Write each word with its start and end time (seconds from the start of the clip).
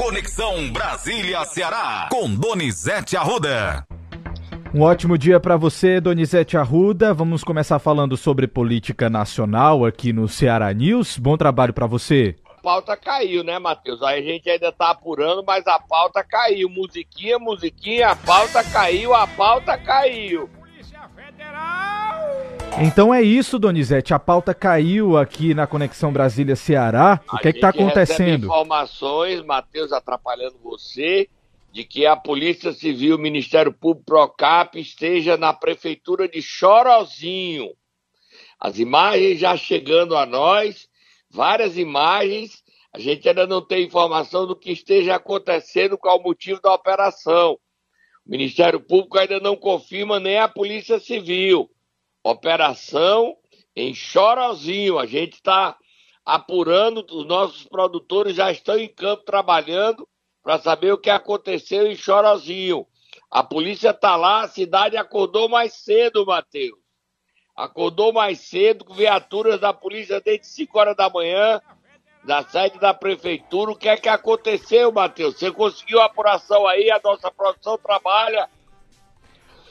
Conexão 0.00 0.72
Brasília-Ceará, 0.72 2.08
com 2.10 2.34
Donizete 2.34 3.18
Arruda. 3.18 3.86
Um 4.74 4.80
ótimo 4.80 5.18
dia 5.18 5.38
para 5.38 5.58
você, 5.58 6.00
Donizete 6.00 6.56
Arruda. 6.56 7.12
Vamos 7.12 7.44
começar 7.44 7.78
falando 7.78 8.16
sobre 8.16 8.46
política 8.46 9.10
nacional 9.10 9.84
aqui 9.84 10.10
no 10.10 10.26
Ceará 10.26 10.72
News. 10.72 11.18
Bom 11.18 11.36
trabalho 11.36 11.74
para 11.74 11.86
você. 11.86 12.34
A 12.46 12.62
pauta 12.62 12.96
caiu, 12.96 13.44
né, 13.44 13.58
Matheus? 13.58 14.02
Aí 14.02 14.20
a 14.20 14.22
gente 14.22 14.48
ainda 14.48 14.72
tá 14.72 14.90
apurando, 14.90 15.44
mas 15.46 15.66
a 15.66 15.78
pauta 15.78 16.24
caiu. 16.24 16.70
Musiquinha, 16.70 17.38
musiquinha, 17.38 18.08
a 18.08 18.16
pauta 18.16 18.64
caiu, 18.64 19.14
a 19.14 19.26
pauta 19.26 19.76
caiu. 19.76 20.48
Polícia 20.48 21.10
Federal! 21.14 21.99
Então 22.78 23.12
é 23.12 23.22
isso, 23.22 23.58
Donizete. 23.58 24.14
A 24.14 24.18
pauta 24.18 24.54
caiu 24.54 25.16
aqui 25.16 25.54
na 25.54 25.66
Conexão 25.66 26.12
Brasília-Ceará. 26.12 27.20
O 27.32 27.38
que 27.38 27.48
é 27.48 27.52
que 27.52 27.60
tá 27.60 27.70
acontecendo? 27.70 28.46
informações, 28.46 29.42
Matheus, 29.42 29.92
atrapalhando 29.92 30.58
você 30.62 31.28
de 31.72 31.84
que 31.84 32.06
a 32.06 32.16
Polícia 32.16 32.72
Civil, 32.72 33.16
o 33.16 33.18
Ministério 33.18 33.72
Público, 33.72 34.06
Procap 34.06 34.78
esteja 34.78 35.36
na 35.36 35.52
prefeitura 35.52 36.28
de 36.28 36.42
Chorozinho. 36.42 37.70
As 38.58 38.78
imagens 38.78 39.38
já 39.38 39.56
chegando 39.56 40.16
a 40.16 40.26
nós, 40.26 40.88
várias 41.30 41.78
imagens, 41.78 42.62
a 42.92 42.98
gente 42.98 43.28
ainda 43.28 43.46
não 43.46 43.64
tem 43.64 43.84
informação 43.84 44.46
do 44.46 44.56
que 44.56 44.72
esteja 44.72 45.14
acontecendo, 45.14 45.96
qual 45.96 46.18
o 46.18 46.22
motivo 46.22 46.60
da 46.60 46.74
operação. 46.74 47.58
O 48.26 48.30
Ministério 48.30 48.80
Público 48.80 49.18
ainda 49.18 49.38
não 49.38 49.56
confirma 49.56 50.18
nem 50.18 50.38
a 50.38 50.48
Polícia 50.48 50.98
Civil. 50.98 51.70
Operação 52.22 53.36
em 53.74 53.94
Chorozinho. 53.94 54.98
A 54.98 55.06
gente 55.06 55.34
está 55.34 55.76
apurando, 56.24 57.04
os 57.10 57.26
nossos 57.26 57.64
produtores 57.64 58.36
já 58.36 58.50
estão 58.50 58.78
em 58.78 58.88
campo 58.88 59.24
trabalhando 59.24 60.06
para 60.42 60.58
saber 60.58 60.92
o 60.92 60.98
que 60.98 61.10
aconteceu 61.10 61.86
em 61.86 61.96
Chorozinho. 61.96 62.86
A 63.30 63.42
polícia 63.42 63.90
está 63.90 64.16
lá, 64.16 64.42
a 64.42 64.48
cidade 64.48 64.96
acordou 64.96 65.48
mais 65.48 65.74
cedo, 65.74 66.26
Matheus. 66.26 66.78
Acordou 67.56 68.12
mais 68.12 68.40
cedo 68.40 68.84
com 68.84 68.94
viaturas 68.94 69.60
da 69.60 69.72
polícia 69.72 70.20
desde 70.20 70.46
5 70.46 70.78
horas 70.78 70.96
da 70.96 71.10
manhã, 71.10 71.60
da 72.24 72.42
sede 72.42 72.78
da 72.78 72.92
prefeitura. 72.94 73.70
O 73.70 73.76
que 73.76 73.88
é 73.88 73.96
que 73.96 74.08
aconteceu, 74.08 74.90
Matheus? 74.92 75.38
Você 75.38 75.50
conseguiu 75.50 76.00
a 76.00 76.06
apuração 76.06 76.66
aí, 76.66 76.90
a 76.90 77.00
nossa 77.02 77.30
produção 77.30 77.78
trabalha. 77.78 78.48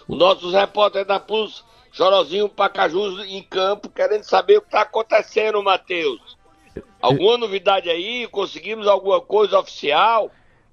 Os 0.08 0.18
nossos 0.18 0.54
repórteres 0.54 1.08
da 1.08 1.20
PUS, 1.20 1.64
Chorozinho, 2.00 2.48
Pacajus 2.48 3.26
em 3.26 3.44
campo, 3.44 3.90
querendo 3.90 4.24
saber 4.24 4.58
o 4.58 4.62
que 4.62 4.68
está 4.68 4.84
acontecendo, 4.84 5.62
Matheus. 5.62 6.38
Alguma 7.02 7.38
novidade 7.38 7.90
aí? 7.90 8.26
Conseguimos 8.28 8.88
alguma 8.88 9.20
coisa 9.20 9.60
oficial? 9.60 10.32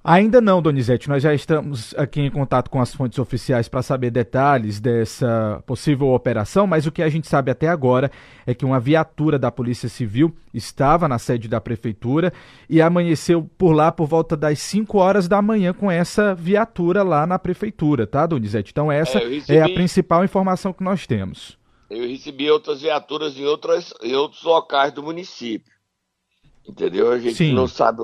Ainda 0.09 0.41
não, 0.41 0.63
Donizete. 0.63 1.09
Nós 1.09 1.21
já 1.21 1.35
estamos 1.35 1.93
aqui 1.99 2.21
em 2.21 2.31
contato 2.31 2.71
com 2.71 2.81
as 2.81 2.95
fontes 2.95 3.19
oficiais 3.19 3.67
para 3.67 3.83
saber 3.83 4.13
detalhes 4.13 4.79
dessa 4.79 5.61
possível 5.67 6.15
operação, 6.15 6.65
mas 6.65 6.87
o 6.87 6.93
que 6.93 7.03
a 7.03 7.09
gente 7.09 7.27
sabe 7.27 7.51
até 7.51 7.67
agora 7.67 8.09
é 8.47 8.55
que 8.55 8.65
uma 8.65 8.79
viatura 8.79 9.37
da 9.37 9.51
Polícia 9.51 9.89
Civil 9.89 10.33
estava 10.55 11.09
na 11.09 11.19
sede 11.19 11.49
da 11.49 11.61
Prefeitura 11.61 12.33
e 12.71 12.81
amanheceu 12.81 13.51
por 13.59 13.73
lá 13.73 13.91
por 13.91 14.07
volta 14.07 14.37
das 14.37 14.61
5 14.61 14.97
horas 14.97 15.27
da 15.27 15.43
manhã 15.43 15.73
com 15.73 15.91
essa 15.91 16.37
viatura 16.37 17.03
lá 17.03 17.27
na 17.27 17.37
Prefeitura, 17.37 18.07
tá, 18.07 18.27
Donizete? 18.27 18.71
Então, 18.71 18.93
essa 18.93 19.19
é, 19.19 19.29
recebi... 19.29 19.59
é 19.59 19.63
a 19.65 19.69
principal 19.69 20.25
informação 20.25 20.73
que 20.73 20.85
nós 20.85 21.05
temos. 21.05 21.59
Eu 21.91 22.07
recebi 22.07 22.49
outras 22.49 22.81
viaturas 22.81 23.37
em, 23.37 23.45
outras, 23.45 23.93
em 24.01 24.15
outros 24.15 24.45
locais 24.45 24.93
do 24.93 25.03
município. 25.03 25.75
Entendeu? 26.69 27.11
A 27.11 27.19
gente 27.19 27.35
Sim. 27.35 27.53
não 27.53 27.67
sabe 27.67 28.03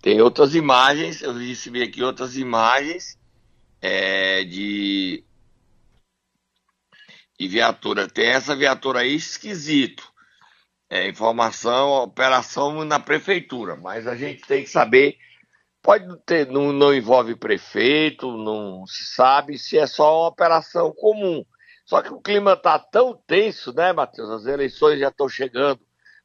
tem 0.00 0.20
outras 0.20 0.54
imagens, 0.54 1.20
eu 1.22 1.34
recebi 1.34 1.82
aqui 1.82 2.02
outras 2.02 2.36
imagens 2.36 3.18
é, 3.82 4.42
de, 4.44 5.22
de 7.38 7.48
viatura. 7.48 8.08
Tem 8.08 8.28
essa 8.28 8.56
viatura 8.56 9.00
aí 9.00 9.14
esquisito. 9.14 10.10
É, 10.88 11.08
informação, 11.08 11.90
operação 11.90 12.84
na 12.84 12.98
prefeitura, 12.98 13.76
mas 13.76 14.08
a 14.08 14.16
gente 14.16 14.42
tem 14.42 14.64
que 14.64 14.70
saber. 14.70 15.16
Pode 15.82 16.04
ter, 16.26 16.48
não, 16.48 16.72
não 16.72 16.92
envolve 16.92 17.36
prefeito, 17.36 18.36
não 18.36 18.84
se 18.86 19.04
sabe 19.14 19.56
se 19.56 19.78
é 19.78 19.86
só 19.86 20.22
uma 20.22 20.28
operação 20.28 20.92
comum. 20.92 21.44
Só 21.86 22.02
que 22.02 22.12
o 22.12 22.20
clima 22.20 22.54
está 22.54 22.78
tão 22.78 23.14
tenso, 23.26 23.72
né, 23.72 23.92
Matheus? 23.92 24.30
As 24.30 24.46
eleições 24.46 24.98
já 24.98 25.08
estão 25.08 25.28
chegando 25.28 25.80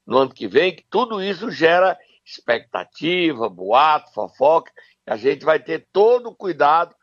no 0.06 0.18
ano 0.18 0.34
que 0.34 0.48
vem, 0.48 0.76
que 0.76 0.86
tudo 0.90 1.22
isso 1.22 1.52
gera 1.52 1.98
expectativa, 2.26 3.48
boato, 3.48 4.12
fofoca. 4.12 4.72
A 5.06 5.16
gente 5.16 5.46
vai 5.46 5.60
ter 5.60 5.88
todo 5.94 6.30
o 6.30 6.36
cuidado. 6.36 6.96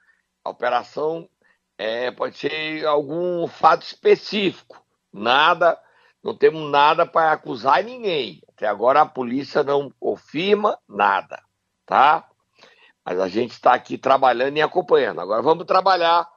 A 0.45 0.51
operação 0.51 1.29
é, 1.79 2.11
pode 2.11 2.37
ser 2.37 2.85
algum 2.85 3.47
fato 3.47 3.83
específico. 3.83 4.83
Nada, 5.13 5.79
não 6.23 6.37
temos 6.37 6.71
nada 6.71 7.07
para 7.07 7.33
acusar 7.33 7.85
ninguém. 7.85 8.43
Até 8.49 8.67
agora 8.67 9.03
a 9.03 9.07
polícia 9.07 9.63
não 9.63 9.93
confirma 10.01 10.79
nada, 10.89 11.41
tá? 11.87 12.29
Mas 13.05 13.21
a 13.21 13.29
gente 13.29 13.53
está 13.53 13.75
aqui 13.75 13.97
trabalhando 13.97 14.57
e 14.57 14.63
acompanhando. 14.63 15.21
Agora 15.21 15.43
vamos 15.43 15.65
trabalhar 15.65 16.29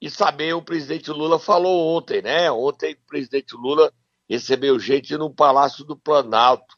e 0.00 0.10
saber. 0.10 0.54
O 0.54 0.62
presidente 0.62 1.10
Lula 1.10 1.38
falou 1.38 1.96
ontem, 1.96 2.22
né? 2.22 2.50
Ontem 2.50 2.94
o 2.94 3.06
presidente 3.06 3.54
Lula 3.54 3.92
recebeu 4.28 4.78
gente 4.78 5.16
no 5.16 5.34
Palácio 5.34 5.84
do 5.84 5.96
Planalto 5.96 6.76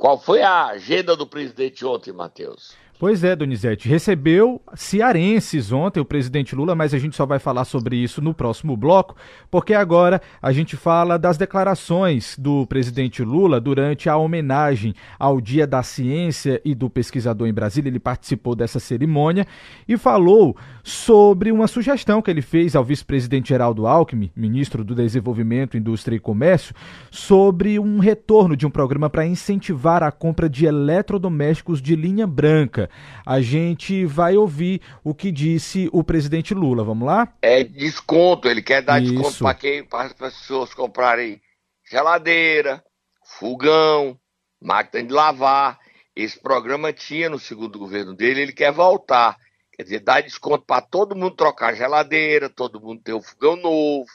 qual 0.00 0.18
foi 0.18 0.40
a 0.40 0.64
agenda 0.68 1.14
do 1.14 1.26
presidente 1.26 1.84
ontem, 1.84 2.10
Matheus? 2.10 2.74
Pois 3.00 3.24
é, 3.24 3.34
Donizete. 3.34 3.88
Recebeu 3.88 4.60
cearenses 4.74 5.72
ontem 5.72 6.00
o 6.00 6.04
presidente 6.04 6.54
Lula, 6.54 6.74
mas 6.74 6.92
a 6.92 6.98
gente 6.98 7.16
só 7.16 7.24
vai 7.24 7.38
falar 7.38 7.64
sobre 7.64 7.96
isso 7.96 8.20
no 8.20 8.34
próximo 8.34 8.76
bloco, 8.76 9.16
porque 9.50 9.72
agora 9.72 10.20
a 10.42 10.52
gente 10.52 10.76
fala 10.76 11.18
das 11.18 11.38
declarações 11.38 12.36
do 12.38 12.66
presidente 12.66 13.24
Lula 13.24 13.58
durante 13.58 14.06
a 14.10 14.18
homenagem 14.18 14.94
ao 15.18 15.40
Dia 15.40 15.66
da 15.66 15.82
Ciência 15.82 16.60
e 16.62 16.74
do 16.74 16.90
Pesquisador 16.90 17.48
em 17.48 17.54
Brasília. 17.54 17.88
Ele 17.88 17.98
participou 17.98 18.54
dessa 18.54 18.78
cerimônia 18.78 19.46
e 19.88 19.96
falou 19.96 20.54
sobre 20.82 21.50
uma 21.50 21.66
sugestão 21.68 22.20
que 22.20 22.30
ele 22.30 22.42
fez 22.42 22.76
ao 22.76 22.84
vice-presidente 22.84 23.48
Geraldo 23.48 23.86
Alckmin, 23.86 24.30
ministro 24.36 24.84
do 24.84 24.94
Desenvolvimento, 24.94 25.74
Indústria 25.74 26.16
e 26.16 26.20
Comércio, 26.20 26.74
sobre 27.10 27.78
um 27.78 27.98
retorno 27.98 28.54
de 28.54 28.66
um 28.66 28.70
programa 28.70 29.08
para 29.08 29.24
incentivar 29.24 30.02
a 30.02 30.12
compra 30.12 30.50
de 30.50 30.66
eletrodomésticos 30.66 31.80
de 31.80 31.96
linha 31.96 32.26
branca 32.26 32.89
a 33.24 33.40
gente 33.40 34.04
vai 34.04 34.36
ouvir 34.36 34.80
o 35.04 35.14
que 35.14 35.30
disse 35.30 35.88
o 35.92 36.02
presidente 36.02 36.54
Lula. 36.54 36.84
Vamos 36.84 37.06
lá? 37.06 37.32
É 37.42 37.62
desconto, 37.64 38.48
ele 38.48 38.62
quer 38.62 38.82
dar 38.82 39.02
Isso. 39.02 39.12
desconto 39.12 39.38
para 39.38 39.54
quem 39.54 39.84
para 39.84 40.06
as 40.06 40.12
pessoas 40.12 40.74
comprarem 40.74 41.40
geladeira, 41.90 42.82
fogão, 43.38 44.18
máquina 44.60 45.02
de 45.02 45.12
lavar. 45.12 45.78
Esse 46.14 46.38
programa 46.38 46.92
tinha 46.92 47.30
no 47.30 47.38
segundo 47.38 47.78
governo 47.78 48.14
dele, 48.14 48.42
ele 48.42 48.52
quer 48.52 48.72
voltar. 48.72 49.36
Quer 49.72 49.84
dizer, 49.84 50.00
dar 50.00 50.22
desconto 50.22 50.64
para 50.66 50.82
todo 50.82 51.16
mundo 51.16 51.34
trocar 51.34 51.74
geladeira, 51.74 52.50
todo 52.50 52.80
mundo 52.80 53.02
ter 53.02 53.14
um 53.14 53.22
fogão 53.22 53.56
novo, 53.56 54.06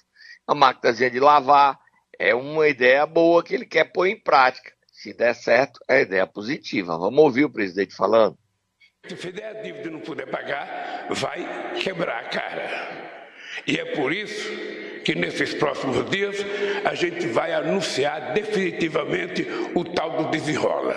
a 0.45 0.53
máquina 0.53 0.93
de 0.93 1.19
lavar. 1.19 1.79
É 2.19 2.33
uma 2.35 2.67
ideia 2.67 3.05
boa 3.05 3.43
que 3.43 3.53
ele 3.53 3.65
quer 3.65 3.85
pôr 3.85 4.07
em 4.07 4.19
prática. 4.19 4.71
Se 4.91 5.13
der 5.13 5.33
certo, 5.33 5.79
é 5.87 6.01
ideia 6.01 6.25
positiva. 6.25 6.97
Vamos 6.97 7.19
ouvir 7.19 7.45
o 7.45 7.51
presidente 7.51 7.95
falando. 7.95 8.37
Se 9.07 9.15
fizer 9.15 9.45
a 9.45 9.53
dívida 9.53 9.87
e 9.87 9.91
não 9.91 9.99
puder 9.99 10.25
pagar, 10.25 11.07
vai 11.09 11.75
quebrar 11.79 12.19
a 12.19 12.23
cara. 12.23 13.05
E 13.67 13.77
é 13.79 13.85
por 13.85 14.11
isso 14.11 14.51
que 15.03 15.13
nesses 15.15 15.53
próximos 15.53 16.09
dias 16.09 16.35
a 16.83 16.95
gente 16.95 17.27
vai 17.27 17.53
anunciar 17.53 18.33
definitivamente 18.33 19.47
o 19.75 19.83
tal 19.83 20.23
do 20.23 20.31
desenrola. 20.31 20.95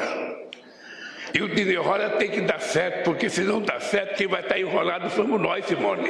E 1.35 1.43
o 1.43 1.49
desenrola 1.49 2.11
tem 2.11 2.31
que 2.31 2.41
dar 2.41 2.61
certo, 2.61 3.05
porque 3.05 3.29
se 3.29 3.43
não 3.43 3.61
dar 3.61 3.81
certo, 3.81 4.17
quem 4.17 4.27
vai 4.27 4.41
estar 4.41 4.59
enrolado 4.59 5.11
somos 5.11 5.39
nós, 5.39 5.67
Simone. 5.67 6.09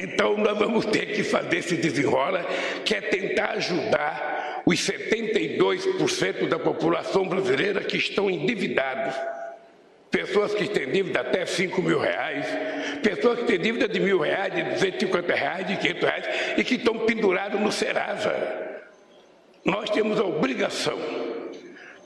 Então 0.00 0.36
nós 0.36 0.56
vamos 0.56 0.86
ter 0.86 1.06
que 1.06 1.24
fazer 1.24 1.58
esse 1.58 1.76
desenrola, 1.76 2.44
que 2.84 2.94
é 2.94 3.00
tentar 3.00 3.50
ajudar 3.52 4.62
os 4.64 4.78
72% 4.78 6.48
da 6.48 6.58
população 6.58 7.26
brasileira 7.26 7.82
que 7.82 7.96
estão 7.96 8.30
endividados 8.30 9.14
pessoas 10.14 10.54
que 10.54 10.68
têm 10.68 10.92
dívida 10.92 11.22
até 11.22 11.44
5 11.44 11.82
mil 11.82 11.98
reais, 11.98 12.46
pessoas 13.02 13.40
que 13.40 13.46
têm 13.46 13.58
dívida 13.58 13.88
de 13.88 13.98
mil 13.98 14.20
reais, 14.20 14.54
de 14.54 14.62
250 14.62 15.34
reais, 15.34 15.66
de 15.66 15.76
500 15.76 16.02
reais 16.04 16.24
e 16.56 16.62
que 16.62 16.76
estão 16.76 16.98
pendurados 17.00 17.60
no 17.60 17.72
Serasa. 17.72 18.32
Nós 19.64 19.90
temos 19.90 20.20
a 20.20 20.24
obrigação 20.24 20.96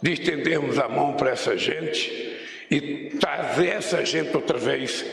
de 0.00 0.14
estendermos 0.14 0.78
a 0.78 0.88
mão 0.88 1.12
para 1.12 1.32
essa 1.32 1.54
gente 1.54 2.38
e 2.70 3.10
trazer 3.20 3.68
essa 3.68 4.02
gente 4.06 4.34
outra 4.34 4.56
vez 4.56 5.04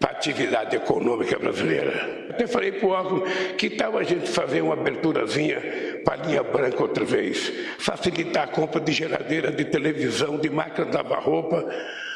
para 0.00 0.10
a 0.10 0.12
atividade 0.14 0.74
econômica 0.74 1.38
brasileira. 1.38 2.26
Até 2.30 2.48
falei 2.48 2.72
para 2.72 2.88
o 2.88 2.90
órgão 2.90 3.22
que 3.56 3.70
tal 3.70 3.96
a 3.96 4.02
gente 4.02 4.28
fazer 4.28 4.60
uma 4.60 4.72
aberturazinha 4.72 6.00
para 6.04 6.20
a 6.20 6.26
linha 6.26 6.42
branca 6.42 6.82
outra 6.82 7.04
vez, 7.04 7.52
facilitar 7.78 8.44
a 8.44 8.48
compra 8.48 8.80
de 8.80 8.90
geladeira, 8.90 9.52
de 9.52 9.66
televisão, 9.66 10.36
de 10.36 10.50
máquina 10.50 10.86
de 10.86 10.96
lavar 10.96 11.22
roupa, 11.22 11.64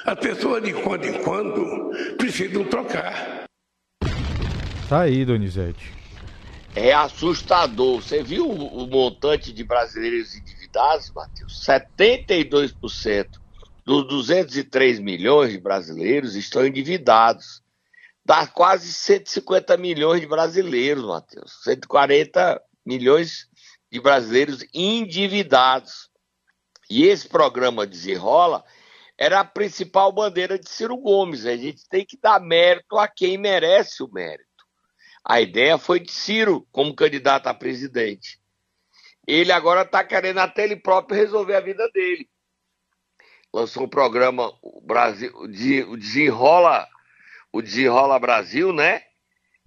As 0.05 0.19
pessoas 0.19 0.63
de 0.63 0.75
quando 0.75 1.07
em 1.07 1.23
quando 1.23 1.91
precisam 2.19 2.63
trocar. 2.65 3.45
Tá 4.87 5.01
aí, 5.01 5.25
Donizete. 5.25 5.95
É 6.77 6.93
assustador. 6.93 8.03
Você 8.03 8.23
viu 8.23 8.47
o 8.47 8.87
montante 8.87 9.51
de 9.51 9.65
brasileiros 9.65 10.37
endividados, 10.37 11.11
Matheus? 11.11 11.65
72% 11.67 13.29
dos 13.87 14.07
203 14.07 14.99
milhões 14.99 15.53
de 15.53 15.59
brasileiros 15.59 16.37
estão 16.37 16.67
endividados. 16.67 17.63
Dá 18.23 18.47
quase 18.47 18.93
150 18.93 19.75
milhões 19.79 20.21
de 20.21 20.27
brasileiros, 20.27 21.05
Matheus. 21.05 21.63
140 21.63 22.61
milhões 22.85 23.49
de 23.91 23.99
brasileiros 24.01 24.67
endividados. 24.75 26.11
E 26.91 27.05
esse 27.05 27.27
programa 27.27 27.87
Desenrola 27.87 28.63
era 29.19 29.41
a 29.41 29.45
principal 29.45 30.13
bandeira 30.13 30.59
de 30.59 30.69
Ciro 30.69 30.97
Gomes. 30.97 31.47
A 31.47 31.57
gente 31.57 31.89
tem 31.89 32.05
que 32.05 32.17
dar 32.17 32.41
mérito 32.41 32.99
a 32.99 33.07
quem 33.09 33.39
merece 33.39 34.03
o 34.03 34.11
mérito. 34.13 34.45
A 35.25 35.41
ideia 35.41 35.79
foi 35.79 36.01
de 36.01 36.13
Ciro 36.13 36.67
como 36.71 36.95
candidato 36.95 37.47
a 37.47 37.55
presidente. 37.55 38.39
Ele 39.27 39.53
agora 39.53 39.83
está 39.83 40.05
querendo 40.05 40.39
até 40.39 40.65
ele 40.65 40.77
próprio 40.77 41.17
resolver 41.17 41.55
a 41.55 41.61
vida 41.61 41.89
dele. 41.93 42.29
Lançou 43.53 43.85
um 43.85 43.89
programa, 43.89 44.53
o 44.61 44.81
Brasil, 44.83 45.33
o 45.35 45.97
Desenrola, 45.97 46.87
o 47.53 47.63
Desenrola 47.63 48.19
Brasil, 48.19 48.73
né? 48.73 49.03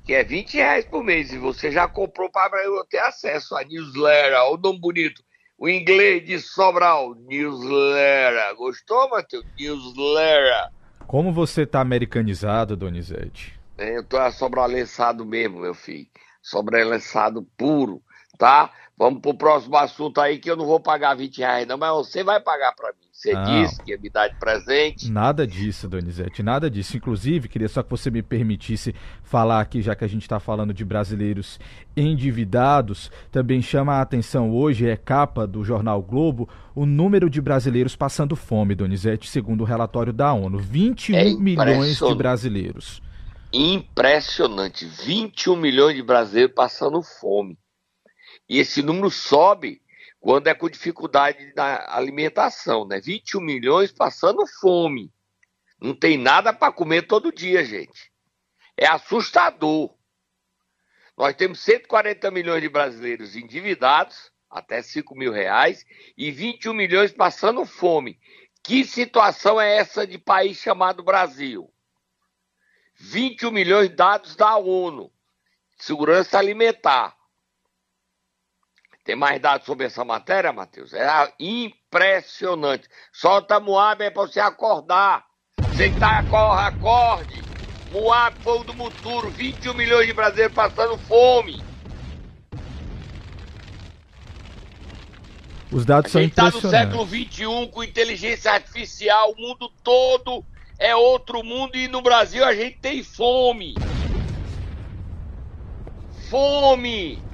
Que 0.05 0.13
é 0.13 0.23
20 0.23 0.55
reais 0.55 0.85
por 0.85 1.03
mês. 1.03 1.31
E 1.31 1.37
você 1.37 1.71
já 1.71 1.87
comprou 1.87 2.29
para 2.29 2.63
eu 2.63 2.85
ter 2.85 2.99
acesso 2.99 3.55
a 3.55 3.63
newsletter, 3.63 4.33
olha 4.33 4.53
o 4.53 4.57
nome 4.57 4.79
bonito. 4.79 5.23
O 5.57 5.67
inglês 5.67 6.23
de 6.23 6.39
Sobral, 6.39 7.15
newsletter. 7.15 8.55
Gostou, 8.55 9.09
Matheus? 9.09 9.43
Newsletter. 9.59 10.69
Como 11.07 11.33
você 11.33 11.65
tá 11.65 11.81
americanizado, 11.81 12.77
Donizete? 12.77 13.59
É, 13.75 13.97
eu 13.97 14.03
tô 14.03 14.17
sobralençado 14.31 15.25
mesmo, 15.25 15.61
meu 15.61 15.73
filho. 15.73 16.07
Sobralençado 16.43 17.43
puro, 17.57 18.01
tá? 18.37 18.71
Vamos 18.97 19.21
pro 19.21 19.35
próximo 19.35 19.77
assunto 19.77 20.19
aí 20.19 20.39
que 20.39 20.49
eu 20.49 20.55
não 20.55 20.65
vou 20.65 20.79
pagar 20.79 21.13
20 21.13 21.37
reais, 21.37 21.67
não, 21.67 21.77
mas 21.77 21.91
você 21.91 22.23
vai 22.23 22.39
pagar 22.39 22.73
para 22.73 22.89
mim. 22.93 23.07
Você 23.11 23.31
não. 23.31 23.43
disse 23.43 23.79
que 23.83 23.91
ia 23.91 23.97
me 23.99 24.09
dar 24.09 24.27
de 24.27 24.35
presente. 24.39 25.11
Nada 25.11 25.45
disso, 25.45 25.87
Donizete, 25.87 26.41
nada 26.41 26.67
disso. 26.67 26.97
Inclusive, 26.97 27.47
queria 27.47 27.67
só 27.67 27.83
que 27.83 27.91
você 27.91 28.09
me 28.09 28.23
permitisse 28.23 28.95
falar 29.21 29.61
aqui, 29.61 29.83
já 29.83 29.95
que 29.95 30.03
a 30.03 30.07
gente 30.07 30.23
está 30.23 30.39
falando 30.39 30.73
de 30.73 30.83
brasileiros 30.83 31.59
endividados, 31.95 33.11
também 33.31 33.61
chama 33.61 33.93
a 33.93 34.01
atenção 34.01 34.51
hoje, 34.51 34.89
é 34.89 34.97
capa 34.97 35.45
do 35.45 35.63
jornal 35.63 36.01
Globo, 36.01 36.49
o 36.73 36.83
número 36.85 37.29
de 37.29 37.39
brasileiros 37.39 37.95
passando 37.95 38.35
fome, 38.35 38.73
Donizete, 38.73 39.29
segundo 39.29 39.61
o 39.61 39.65
relatório 39.65 40.11
da 40.11 40.33
ONU. 40.33 40.57
21 40.57 41.15
é 41.15 41.33
milhões 41.35 41.99
de 41.99 42.15
brasileiros. 42.15 42.99
Impressionante. 43.53 44.85
21 44.85 45.55
milhões 45.55 45.95
de 45.95 46.01
brasileiros 46.01 46.55
passando 46.55 47.01
fome. 47.03 47.57
E 48.47 48.59
esse 48.59 48.81
número 48.81 49.09
sobe 49.09 49.81
quando 50.19 50.47
é 50.47 50.53
com 50.53 50.69
dificuldade 50.69 51.53
na 51.55 51.85
alimentação, 51.95 52.85
né? 52.85 52.99
21 52.99 53.41
milhões 53.41 53.91
passando 53.91 54.45
fome. 54.59 55.11
Não 55.79 55.93
tem 55.93 56.17
nada 56.17 56.53
para 56.53 56.71
comer 56.71 57.03
todo 57.03 57.31
dia, 57.31 57.63
gente. 57.63 58.11
É 58.75 58.87
assustador. 58.87 59.95
Nós 61.17 61.35
temos 61.35 61.59
140 61.61 62.29
milhões 62.31 62.61
de 62.61 62.69
brasileiros 62.69 63.35
endividados, 63.35 64.31
até 64.49 64.81
5 64.81 65.15
mil 65.15 65.31
reais, 65.31 65.85
e 66.15 66.31
21 66.31 66.73
milhões 66.73 67.11
passando 67.11 67.65
fome. 67.65 68.19
Que 68.63 68.83
situação 68.85 69.59
é 69.59 69.77
essa 69.77 70.05
de 70.05 70.17
país 70.17 70.57
chamado 70.57 71.03
Brasil? 71.03 71.73
21 72.95 73.51
milhões 73.51 73.89
dados 73.89 74.35
da 74.35 74.57
ONU, 74.57 75.11
segurança 75.77 76.37
alimentar. 76.37 77.16
Tem 79.07 79.15
mais 79.15 79.41
dados 79.41 79.65
sobre 79.65 79.85
essa 79.85 80.03
matéria, 80.03 80.51
Matheus? 80.51 80.93
É 80.93 81.33
impressionante. 81.39 82.89
Solta 83.09 83.57
Moab 83.57 84.03
é 84.03 84.09
para 84.09 84.23
você 84.23 84.41
acordar. 84.41 85.23
Você 85.61 85.89
tá, 85.91 86.19
acorde, 86.19 86.75
acorde. 86.75 87.43
Moab, 87.89 88.37
fogo 88.41 88.65
do 88.65 88.73
Muturo, 88.73 89.29
21 89.29 89.73
milhões 89.75 90.07
de 90.07 90.13
brasileiros 90.13 90.53
passando 90.53 90.97
fome. 90.97 91.63
Os 95.71 95.85
dados 95.85 96.11
são 96.11 96.21
impressionantes. 96.21 96.65
A 96.65 96.81
gente 96.81 96.91
está 96.91 96.93
no 96.93 97.07
século 97.07 97.65
XXI 97.65 97.71
com 97.71 97.83
inteligência 97.85 98.51
artificial, 98.51 99.31
o 99.31 99.41
mundo 99.41 99.71
todo 99.85 100.43
é 100.77 100.93
outro 100.93 101.45
mundo 101.45 101.77
e 101.77 101.87
no 101.87 102.01
Brasil 102.01 102.43
a 102.43 102.53
gente 102.53 102.77
tem 102.79 103.01
fome. 103.01 103.73
Fome. 106.29 107.25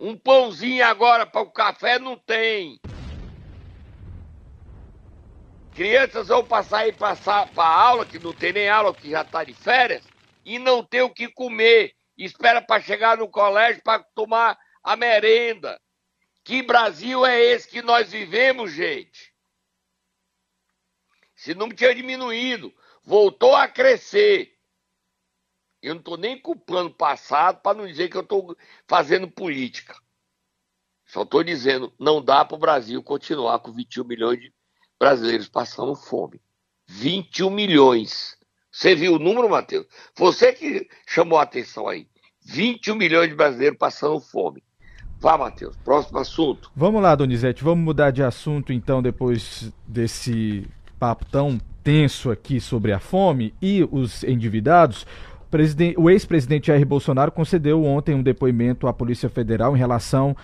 Um 0.00 0.16
pãozinho 0.16 0.82
agora 0.86 1.26
para 1.26 1.42
o 1.42 1.50
café 1.50 1.98
não 1.98 2.16
tem. 2.16 2.80
Crianças 5.74 6.28
vão 6.28 6.42
passar 6.42 6.78
aí 6.78 6.92
para 6.92 7.14
a 7.54 7.66
aula, 7.66 8.06
que 8.06 8.18
não 8.18 8.32
tem 8.32 8.50
nem 8.54 8.70
aula, 8.70 8.94
que 8.94 9.10
já 9.10 9.20
está 9.20 9.44
de 9.44 9.52
férias, 9.52 10.02
e 10.42 10.58
não 10.58 10.82
tem 10.82 11.02
o 11.02 11.12
que 11.12 11.28
comer. 11.28 11.94
Espera 12.16 12.62
para 12.62 12.80
chegar 12.80 13.18
no 13.18 13.28
colégio 13.28 13.82
para 13.82 14.02
tomar 14.14 14.58
a 14.82 14.96
merenda. 14.96 15.78
Que 16.42 16.62
Brasil 16.62 17.26
é 17.26 17.38
esse 17.38 17.68
que 17.68 17.82
nós 17.82 18.10
vivemos, 18.10 18.72
gente? 18.72 19.34
Se 21.36 21.54
não 21.54 21.68
tinha 21.68 21.94
diminuído, 21.94 22.74
voltou 23.04 23.54
a 23.54 23.68
crescer. 23.68 24.49
Eu 25.82 25.94
não 25.94 26.00
estou 26.00 26.16
nem 26.16 26.38
culpando 26.38 26.90
o 26.90 26.94
passado 26.94 27.60
para 27.62 27.76
não 27.76 27.86
dizer 27.86 28.08
que 28.08 28.16
eu 28.16 28.22
estou 28.22 28.56
fazendo 28.86 29.28
política. 29.28 29.94
Só 31.06 31.22
estou 31.22 31.42
dizendo, 31.42 31.92
não 31.98 32.22
dá 32.22 32.44
para 32.44 32.56
o 32.56 32.60
Brasil 32.60 33.02
continuar 33.02 33.58
com 33.58 33.72
21 33.72 34.04
milhões 34.04 34.40
de 34.40 34.52
brasileiros 34.98 35.48
passando 35.48 35.94
fome. 35.96 36.40
21 36.86 37.50
milhões. 37.50 38.36
Você 38.70 38.94
viu 38.94 39.14
o 39.14 39.18
número, 39.18 39.48
Matheus? 39.48 39.86
Você 40.16 40.52
que 40.52 40.88
chamou 41.06 41.38
a 41.38 41.42
atenção 41.42 41.88
aí. 41.88 42.06
21 42.44 42.94
milhões 42.94 43.28
de 43.28 43.34
brasileiros 43.34 43.78
passando 43.78 44.20
fome. 44.20 44.62
Vá, 45.18 45.36
Matheus, 45.36 45.76
próximo 45.84 46.18
assunto. 46.18 46.70
Vamos 46.74 47.02
lá, 47.02 47.14
Donizete, 47.14 47.62
vamos 47.62 47.84
mudar 47.84 48.10
de 48.10 48.22
assunto 48.22 48.72
então 48.72 49.02
depois 49.02 49.70
desse 49.86 50.66
papo 50.98 51.26
tão 51.26 51.60
tenso 51.82 52.30
aqui 52.30 52.60
sobre 52.60 52.92
a 52.92 52.98
fome 52.98 53.54
e 53.60 53.86
os 53.90 54.22
endividados 54.24 55.06
o 55.96 56.10
ex-presidente 56.10 56.68
Jair 56.68 56.86
Bolsonaro 56.86 57.32
concedeu 57.32 57.84
ontem 57.84 58.14
um 58.14 58.22
depoimento 58.22 58.86
à 58.86 58.92
Polícia 58.92 59.28
Federal 59.28 59.76
em 59.76 59.78
relação 59.78 60.36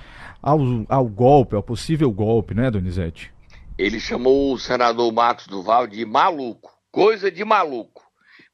ao, 0.43 0.59
ao 0.89 1.07
golpe, 1.07 1.55
ao 1.55 1.63
possível 1.63 2.11
golpe, 2.11 2.55
né, 2.55 2.71
Donizete? 2.71 3.33
Ele 3.79 4.01
chamou 4.01 4.53
o 4.53 4.59
senador 4.59 5.13
Marcos 5.13 5.47
Duval 5.47 5.87
de 5.87 6.05
maluco, 6.05 6.71
coisa 6.91 7.31
de 7.31 7.45
maluco. 7.45 8.03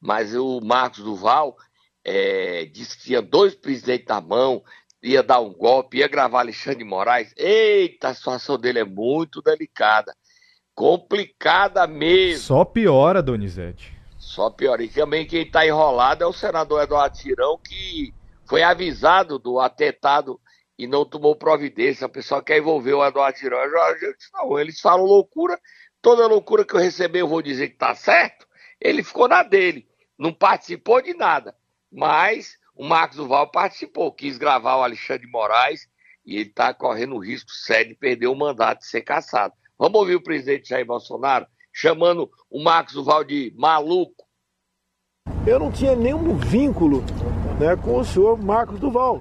Mas 0.00 0.34
o 0.34 0.60
Marcos 0.60 1.00
Duval 1.04 1.56
é, 2.04 2.66
disse 2.66 2.98
que 2.98 3.04
tinha 3.04 3.22
dois 3.22 3.54
presidentes 3.54 4.06
na 4.08 4.20
mão, 4.20 4.62
ia 5.02 5.22
dar 5.22 5.40
um 5.40 5.52
golpe, 5.52 5.98
ia 5.98 6.08
gravar 6.08 6.40
Alexandre 6.40 6.80
de 6.80 6.84
Moraes. 6.84 7.32
Eita, 7.36 8.08
a 8.08 8.14
situação 8.14 8.58
dele 8.58 8.80
é 8.80 8.84
muito 8.84 9.40
delicada. 9.40 10.14
Complicada 10.74 11.86
mesmo. 11.86 12.42
Só 12.42 12.64
piora, 12.64 13.22
Donizete. 13.22 13.91
Só 14.32 14.48
pior. 14.48 14.80
E 14.80 14.88
também 14.88 15.26
quem 15.26 15.42
está 15.42 15.66
enrolado 15.66 16.24
é 16.24 16.26
o 16.26 16.32
senador 16.32 16.82
Eduardo 16.82 17.18
Tirão, 17.18 17.58
que 17.58 18.14
foi 18.46 18.62
avisado 18.62 19.38
do 19.38 19.60
atentado 19.60 20.40
e 20.78 20.86
não 20.86 21.04
tomou 21.04 21.36
providência. 21.36 22.06
O 22.06 22.10
pessoal 22.10 22.42
quer 22.42 22.56
envolver 22.56 22.94
o 22.94 23.04
Eduardo 23.04 23.38
Tirão. 23.38 23.58
Eu, 23.58 24.16
disse, 24.16 24.30
não, 24.32 24.58
eles 24.58 24.80
falam 24.80 25.04
loucura. 25.04 25.60
Toda 26.00 26.26
loucura 26.26 26.64
que 26.64 26.72
eu 26.72 26.80
receber, 26.80 27.20
eu 27.20 27.28
vou 27.28 27.42
dizer 27.42 27.68
que 27.68 27.74
está 27.74 27.94
certo. 27.94 28.46
Ele 28.80 29.02
ficou 29.02 29.28
na 29.28 29.42
dele. 29.42 29.86
Não 30.18 30.32
participou 30.32 31.02
de 31.02 31.12
nada. 31.12 31.54
Mas 31.92 32.56
o 32.74 32.86
Marcos 32.86 33.18
Duval 33.18 33.50
participou. 33.50 34.10
Quis 34.14 34.38
gravar 34.38 34.78
o 34.78 34.82
Alexandre 34.82 35.26
Moraes 35.26 35.86
e 36.24 36.36
ele 36.36 36.48
está 36.48 36.72
correndo 36.72 37.16
o 37.16 37.22
risco 37.22 37.50
sério 37.50 37.90
de 37.90 37.96
perder 37.96 38.28
o 38.28 38.34
mandato 38.34 38.78
de 38.78 38.86
ser 38.86 39.02
caçado. 39.02 39.52
Vamos 39.78 40.00
ouvir 40.00 40.14
o 40.14 40.22
presidente 40.22 40.70
Jair 40.70 40.86
Bolsonaro? 40.86 41.46
chamando 41.72 42.30
o 42.50 42.62
Marcos 42.62 42.94
Duval 42.94 43.24
de 43.24 43.52
maluco. 43.56 44.21
Eu 45.46 45.58
não 45.58 45.72
tinha 45.72 45.96
nenhum 45.96 46.36
vínculo 46.36 47.02
né, 47.58 47.76
com 47.76 47.98
o 47.98 48.04
senhor 48.04 48.40
Marcos 48.40 48.78
Duval. 48.78 49.20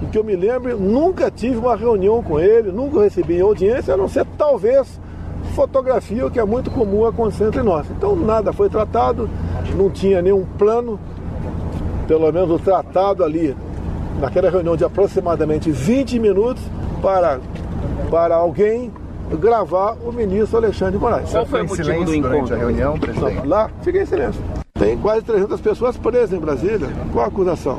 O 0.00 0.06
que 0.06 0.16
eu 0.16 0.22
me 0.22 0.36
lembro, 0.36 0.78
nunca 0.78 1.30
tive 1.30 1.56
uma 1.56 1.74
reunião 1.74 2.22
com 2.22 2.38
ele, 2.38 2.70
nunca 2.70 3.02
recebi 3.02 3.40
audiência, 3.40 3.94
a 3.94 3.96
não 3.96 4.08
ser 4.08 4.24
talvez 4.36 5.00
fotografia, 5.54 6.24
o 6.24 6.30
que 6.30 6.38
é 6.38 6.44
muito 6.44 6.70
comum 6.70 7.04
acontecer 7.04 7.48
entre 7.48 7.62
nós. 7.62 7.90
Então 7.90 8.14
nada 8.14 8.52
foi 8.52 8.68
tratado, 8.68 9.28
não 9.74 9.90
tinha 9.90 10.22
nenhum 10.22 10.44
plano, 10.56 11.00
pelo 12.06 12.30
menos 12.32 12.50
o 12.52 12.58
tratado 12.60 13.24
ali, 13.24 13.56
naquela 14.20 14.50
reunião 14.50 14.76
de 14.76 14.84
aproximadamente 14.84 15.72
20 15.72 16.20
minutos, 16.20 16.62
para, 17.02 17.40
para 18.08 18.36
alguém 18.36 18.92
gravar 19.40 19.96
o 20.04 20.12
ministro 20.12 20.58
Alexandre 20.58 20.94
de 20.94 20.98
Moraes. 20.98 21.30
Qual 21.30 21.44
foi 21.46 21.62
o 21.62 21.68
motivo 21.68 22.04
do 22.04 22.14
encontro? 22.14 22.54
A 22.54 22.58
reunião, 22.58 22.96
presidente? 22.96 23.44
Lá, 23.44 23.68
fiquei 23.82 24.02
em 24.02 24.06
silêncio. 24.06 24.40
Tem 24.78 24.96
quase 24.96 25.22
300 25.22 25.60
pessoas 25.60 25.96
presas 25.96 26.32
em 26.32 26.38
Brasília. 26.38 26.88
Qual 27.12 27.24
a 27.24 27.28
acusação? 27.28 27.78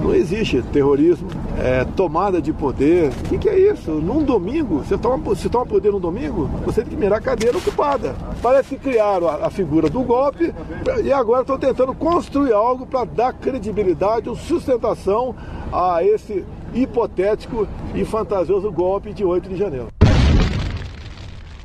Não 0.00 0.14
existe 0.14 0.62
terrorismo, 0.62 1.28
é, 1.58 1.84
tomada 1.84 2.40
de 2.40 2.52
poder. 2.52 3.08
O 3.08 3.28
que, 3.28 3.38
que, 3.38 3.48
é 3.48 3.58
isso? 3.58 3.90
Num 3.90 4.22
domingo, 4.22 4.78
você 4.78 4.96
toma, 4.96 5.34
se 5.34 5.48
toma 5.48 5.66
poder 5.66 5.90
num 5.90 5.98
domingo, 5.98 6.48
você 6.64 6.82
tem 6.82 6.90
que 6.90 6.96
mirar 6.96 7.18
a 7.18 7.20
cadeira 7.20 7.58
ocupada. 7.58 8.14
Parece 8.40 8.76
que 8.76 8.90
criaram 8.90 9.28
a, 9.28 9.46
a 9.46 9.50
figura 9.50 9.90
do 9.90 10.02
golpe 10.02 10.54
e 11.02 11.12
agora 11.12 11.40
estão 11.40 11.58
tentando 11.58 11.92
construir 11.94 12.52
algo 12.52 12.86
para 12.86 13.04
dar 13.04 13.32
credibilidade 13.32 14.28
ou 14.28 14.36
sustentação 14.36 15.34
a 15.72 16.04
esse 16.04 16.44
hipotético 16.72 17.66
e 17.92 18.04
fantasioso 18.04 18.70
golpe 18.70 19.12
de 19.12 19.24
8 19.24 19.48
de 19.48 19.56
janeiro. 19.56 19.88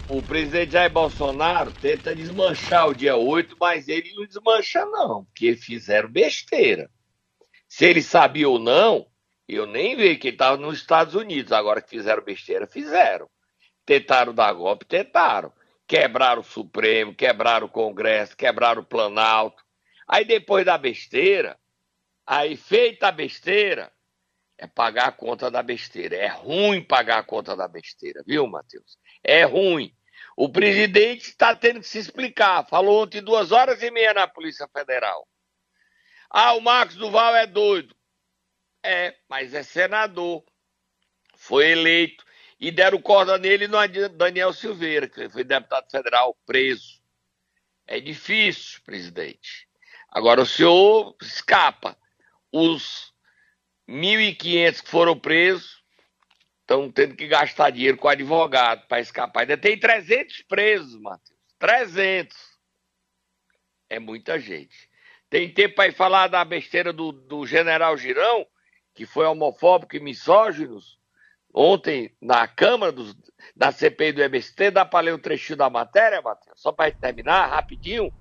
O 0.07 0.24
presidente 0.24 0.74
Jair 0.74 0.91
Bolsonaro 0.91 1.71
tenta 1.74 2.15
desmanchar 2.15 2.88
o 2.89 2.93
dia 2.95 3.15
8, 3.15 3.57
mas 3.59 3.88
ele 3.88 4.13
não 4.13 4.25
desmancha, 4.25 4.85
não, 4.85 5.25
porque 5.25 5.55
fizeram 5.55 6.09
besteira. 6.09 6.89
Se 7.67 7.85
ele 7.85 8.01
sabia 8.03 8.47
ou 8.47 8.59
não, 8.59 9.07
eu 9.47 9.65
nem 9.65 9.95
vi 9.95 10.17
que 10.17 10.27
ele 10.27 10.35
estava 10.35 10.57
nos 10.57 10.77
Estados 10.77 11.15
Unidos. 11.15 11.51
Agora 11.51 11.81
que 11.81 11.89
fizeram 11.89 12.24
besteira, 12.24 12.67
fizeram. 12.67 13.29
Tentaram 13.85 14.33
dar 14.33 14.53
golpe, 14.53 14.85
tentaram. 14.85 15.51
Quebraram 15.88 16.41
o 16.41 16.43
Supremo, 16.43 17.13
quebraram 17.15 17.67
o 17.67 17.71
Congresso, 17.71 18.38
quebraram 18.38 18.81
o 18.81 18.85
Planalto. 18.85 19.63
Aí 20.07 20.25
depois 20.25 20.65
da 20.65 20.77
besteira, 20.77 21.59
aí 22.25 22.57
feita 22.57 23.07
a 23.07 23.12
besteira, 23.12 23.91
é 24.57 24.67
pagar 24.67 25.07
a 25.07 25.12
conta 25.12 25.51
da 25.51 25.63
besteira. 25.63 26.15
É 26.15 26.27
ruim 26.27 26.83
pagar 26.83 27.19
a 27.19 27.24
conta 27.24 27.55
da 27.55 27.67
besteira, 27.67 28.24
viu, 28.25 28.47
Matheus? 28.47 28.97
É 29.24 29.43
ruim. 29.43 29.94
O 30.36 30.50
presidente 30.50 31.30
está 31.30 31.56
tendo 31.56 31.80
que 31.80 31.88
se 31.88 31.98
explicar. 31.98 32.68
Falou 32.68 33.04
ontem 33.04 33.22
duas 33.22 33.51
horas 33.51 33.82
e 33.82 33.89
meia 33.89 34.13
na 34.13 34.27
Polícia 34.27 34.68
Federal. 34.68 35.25
Ah, 36.30 36.54
o 36.54 36.62
Marcos 36.62 36.98
Duval 36.98 37.36
é 37.36 37.48
doido. 37.48 37.96
É, 38.84 39.15
mas 39.30 39.54
é 39.54 39.63
senador. 39.63 40.44
Foi 41.36 41.72
eleito. 41.72 42.25
E 42.60 42.70
deram 42.72 43.01
corda 43.01 43.38
nele 43.38 43.68
no 43.68 43.77
Daniel 44.10 44.51
Silveira, 44.51 45.08
que 45.08 45.30
foi 45.30 45.44
deputado 45.44 45.89
federal 45.89 46.38
preso. 46.46 47.01
É 47.88 48.00
difícil, 48.00 48.82
presidente. 48.84 49.70
Agora 50.10 50.42
o 50.42 50.46
senhor 50.46 51.15
escapa. 51.22 51.98
Os 52.51 53.13
1.500 53.88 54.82
que 54.82 54.89
foram 54.89 55.18
presos 55.18 55.85
estão 56.65 56.91
tendo 56.91 57.15
que 57.15 57.27
gastar 57.27 57.69
dinheiro 57.69 57.95
com 57.95 58.07
advogado 58.07 58.88
para 58.88 59.00
escapar. 59.00 59.41
Ainda 59.41 59.55
tem 59.55 59.79
300 59.79 60.41
presos, 60.41 61.00
Matheus. 61.00 61.39
300. 61.60 62.36
É 63.88 64.00
muita 64.00 64.39
gente. 64.39 64.89
Tem 65.29 65.53
tempo 65.53 65.75
para 65.75 65.91
falar 65.93 66.27
da 66.27 66.43
besteira 66.43 66.91
do, 66.91 67.12
do 67.12 67.45
general 67.45 67.95
Girão, 67.95 68.45
que 68.95 69.05
foi 69.05 69.25
homofóbico 69.25 69.95
e 69.95 70.00
misógino, 70.00 70.79
ontem 71.53 72.12
na 72.19 72.48
Câmara 72.48 72.91
dos, 72.91 73.15
CPI 73.74 74.13
do 74.13 74.24
MST. 74.24 74.72
Dá 74.72 74.84
para 74.84 75.05
ler 75.05 75.13
um 75.13 75.19
trechinho 75.19 75.57
da 75.57 75.69
matéria, 75.69 76.22
Matheus? 76.22 76.60
Só 76.60 76.72
para 76.72 76.91
terminar, 76.91 77.48
rapidinho. 77.48 78.12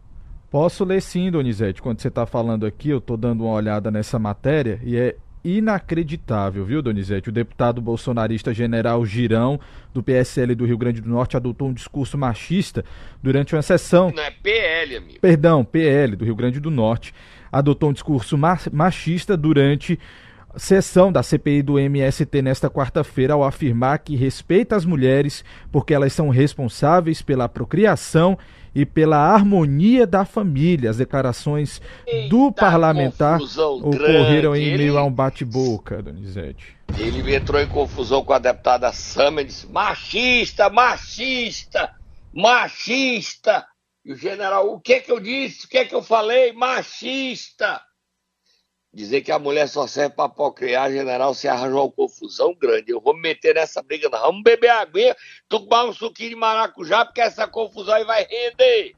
Posso 0.51 0.85
ler 0.85 1.01
sim, 1.01 1.31
Donizete. 1.31 1.81
Quando 1.81 2.01
você 2.01 2.09
está 2.09 2.27
falando 2.27 2.67
aqui, 2.67 2.91
eu 2.91 2.99
estou 2.99 3.17
dando 3.17 3.45
uma 3.45 3.55
olhada 3.55 3.91
nessa 3.91 4.19
matéria 4.19 4.81
e 4.85 4.97
é 4.97 5.17
inacreditável, 5.45 6.65
viu, 6.65 6.81
Donizete? 6.81 7.29
O 7.29 7.33
deputado 7.33 7.81
bolsonarista 7.81 8.55
General 8.55 9.05
Girão, 9.05 9.61
do 9.93 10.03
PSL 10.03 10.55
do 10.55 10.65
Rio 10.65 10.79
Grande 10.79 11.01
do 11.01 11.09
Norte, 11.09 11.37
adotou 11.37 11.69
um 11.69 11.73
discurso 11.73 12.17
machista 12.17 12.85
durante 13.23 13.55
uma 13.55 13.63
sessão. 13.63 14.11
Não 14.15 14.23
é 14.23 14.31
PL, 14.31 14.97
amigo. 14.97 15.21
Perdão, 15.21 15.65
PL 15.65 16.17
do 16.17 16.25
Rio 16.25 16.35
Grande 16.35 16.59
do 16.59 16.71
Norte. 16.71 17.15
Adotou 17.53 17.91
um 17.91 17.93
discurso 17.93 18.39
machista 18.73 19.37
durante 19.37 19.99
sessão 20.57 21.13
da 21.13 21.23
CPI 21.23 21.63
do 21.63 21.79
MST 21.79 22.43
nesta 22.43 22.71
quarta-feira 22.71 23.35
ao 23.35 23.45
afirmar 23.45 23.99
que 23.99 24.17
respeita 24.17 24.77
as 24.77 24.85
mulheres 24.85 25.45
porque 25.71 25.95
elas 25.95 26.13
são 26.13 26.29
responsáveis 26.29 27.23
pela 27.23 27.49
procriação 27.49 28.39
e 28.75 28.85
pela 28.85 29.17
harmonia 29.17 30.07
da 30.07 30.25
família. 30.25 30.91
As 30.91 30.97
declarações 30.97 31.81
Eita, 32.07 32.29
do 32.29 32.51
parlamentar 32.51 33.41
ocorreram 33.41 34.53
grande. 34.53 34.65
em 34.65 34.69
ele, 34.69 34.79
meio 34.79 34.99
a 34.99 35.05
um 35.05 35.13
bate-boca, 35.13 36.03
Donizete. 36.03 36.77
Ele 36.99 37.35
entrou 37.35 37.61
em 37.61 37.69
confusão 37.69 38.25
com 38.25 38.33
a 38.33 38.39
deputada 38.39 38.93
Sama 38.93 39.43
e 39.43 39.45
disse: 39.45 39.67
machista, 39.71 40.69
machista, 40.69 41.91
machista. 42.33 43.65
E 44.05 44.13
o 44.13 44.17
general, 44.17 44.71
o 44.71 44.81
que 44.81 45.01
que 45.01 45.11
eu 45.11 45.19
disse? 45.19 45.65
O 45.65 45.69
que 45.69 45.85
que 45.85 45.95
eu 45.95 46.03
falei? 46.03 46.53
Machista. 46.53 47.81
Dizer 48.95 49.23
que 49.23 49.33
a 49.33 49.41
mulher 49.41 49.69
só 49.69 49.89
serve 49.89 50.15
para 50.15 50.29
procriar, 50.29 50.89
general, 50.89 51.35
se 51.35 51.49
arranjou 51.49 51.87
uma 51.87 51.91
confusão 51.91 52.55
grande. 52.55 52.93
Eu 52.93 53.01
vou 53.01 53.13
me 53.13 53.23
meter 53.23 53.57
nessa 53.57 53.83
briga, 53.83 54.09
não. 54.09 54.21
Vamos 54.21 54.45
beber 54.45 54.71
aguinha, 54.71 55.17
tomar 55.49 55.85
um 55.85 55.93
suquinho 55.93 56.31
de 56.31 56.37
maracujá, 56.37 57.05
porque 57.05 57.21
essa 57.21 57.49
confusão 57.49 57.95
aí 57.95 58.05
vai 58.05 58.25
render. 58.25 58.95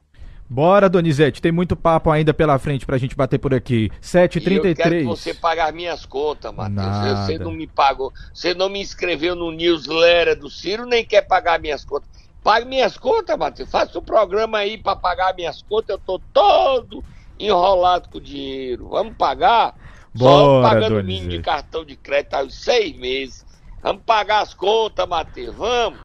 Bora, 0.48 0.88
Donizete, 0.88 1.40
tem 1.40 1.50
muito 1.50 1.74
papo 1.74 2.10
ainda 2.10 2.34
pela 2.34 2.58
frente 2.58 2.84
pra 2.84 2.98
gente 2.98 3.16
bater 3.16 3.38
por 3.38 3.54
aqui. 3.54 3.90
7h33. 4.02 4.68
Eu 4.68 4.74
quero 4.76 4.98
que 4.98 5.04
você 5.04 5.32
pague 5.32 5.60
as 5.60 5.72
minhas 5.72 6.04
contas, 6.04 6.52
Matheus. 6.54 7.26
Você 7.26 7.38
não 7.38 7.50
me 7.50 7.66
pagou, 7.66 8.12
você 8.34 8.52
não 8.52 8.68
me 8.68 8.80
inscreveu 8.80 9.34
no 9.34 9.50
newsletter 9.50 10.38
do 10.38 10.50
Ciro, 10.50 10.84
nem 10.84 11.04
quer 11.04 11.22
pagar 11.22 11.58
minhas 11.58 11.86
contas. 11.86 12.08
Pague 12.44 12.66
minhas 12.66 12.98
contas, 12.98 13.36
Matheus. 13.36 13.70
Faça 13.70 13.98
um 13.98 14.02
programa 14.02 14.58
aí 14.58 14.76
pra 14.76 14.94
pagar 14.94 15.34
minhas 15.34 15.62
contas. 15.62 15.96
Eu 15.96 15.98
tô 15.98 16.20
todo 16.32 17.02
enrolado 17.40 18.08
com 18.08 18.20
dinheiro. 18.20 18.88
Vamos 18.88 19.16
pagar? 19.16 19.74
Bora, 20.16 20.44
Só 20.44 20.62
pagando 20.62 21.04
mínimo 21.04 21.28
de 21.28 21.40
cartão 21.40 21.84
de 21.84 21.96
crédito 21.96 22.34
há 22.34 22.48
seis 22.48 22.96
meses. 22.96 23.44
Vamos 23.82 24.02
pagar 24.04 24.40
as 24.40 24.54
contas, 24.54 25.06
Matheus, 25.08 25.54
vamos. 25.54 26.00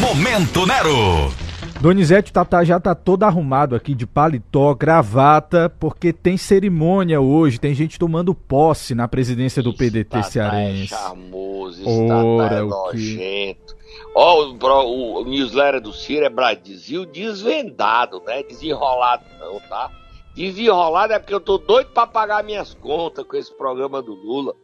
Momento 0.00 0.66
Nero. 0.66 1.32
Donizete 1.80 2.32
Tatá 2.32 2.64
já 2.64 2.80
tá 2.80 2.94
todo 2.94 3.24
arrumado 3.24 3.76
aqui 3.76 3.94
de 3.94 4.06
paletó, 4.06 4.74
gravata, 4.74 5.68
porque 5.78 6.12
tem 6.12 6.36
cerimônia 6.36 7.20
hoje, 7.20 7.60
tem 7.60 7.74
gente 7.74 7.98
tomando 7.98 8.34
posse 8.34 8.94
na 8.94 9.06
presidência 9.06 9.62
do 9.62 9.74
PDT 9.74 10.22
cearense. 10.22 10.94
É 10.94 10.96
charmoso, 10.96 11.82
Ora, 11.86 12.56
é 12.56 12.62
nojento. 12.62 13.76
Ó, 14.14 14.42
oh, 14.42 14.56
o, 14.58 15.20
o, 15.20 15.24
newsletter 15.26 15.80
do 15.80 15.92
Ciro 15.92 16.24
é 16.24 16.30
Brasil 16.30 17.04
desvendado, 17.04 18.22
né? 18.26 18.42
Desenrolado 18.42 19.24
não, 19.38 19.60
tá? 19.60 19.90
Desenrolado 20.36 21.14
é 21.14 21.18
porque 21.18 21.32
eu 21.32 21.40
tô 21.40 21.56
doido 21.56 21.92
para 21.92 22.06
pagar 22.06 22.44
minhas 22.44 22.74
contas 22.74 23.24
com 23.24 23.36
esse 23.36 23.50
programa 23.56 24.02
do 24.02 24.12
Lula. 24.12 24.54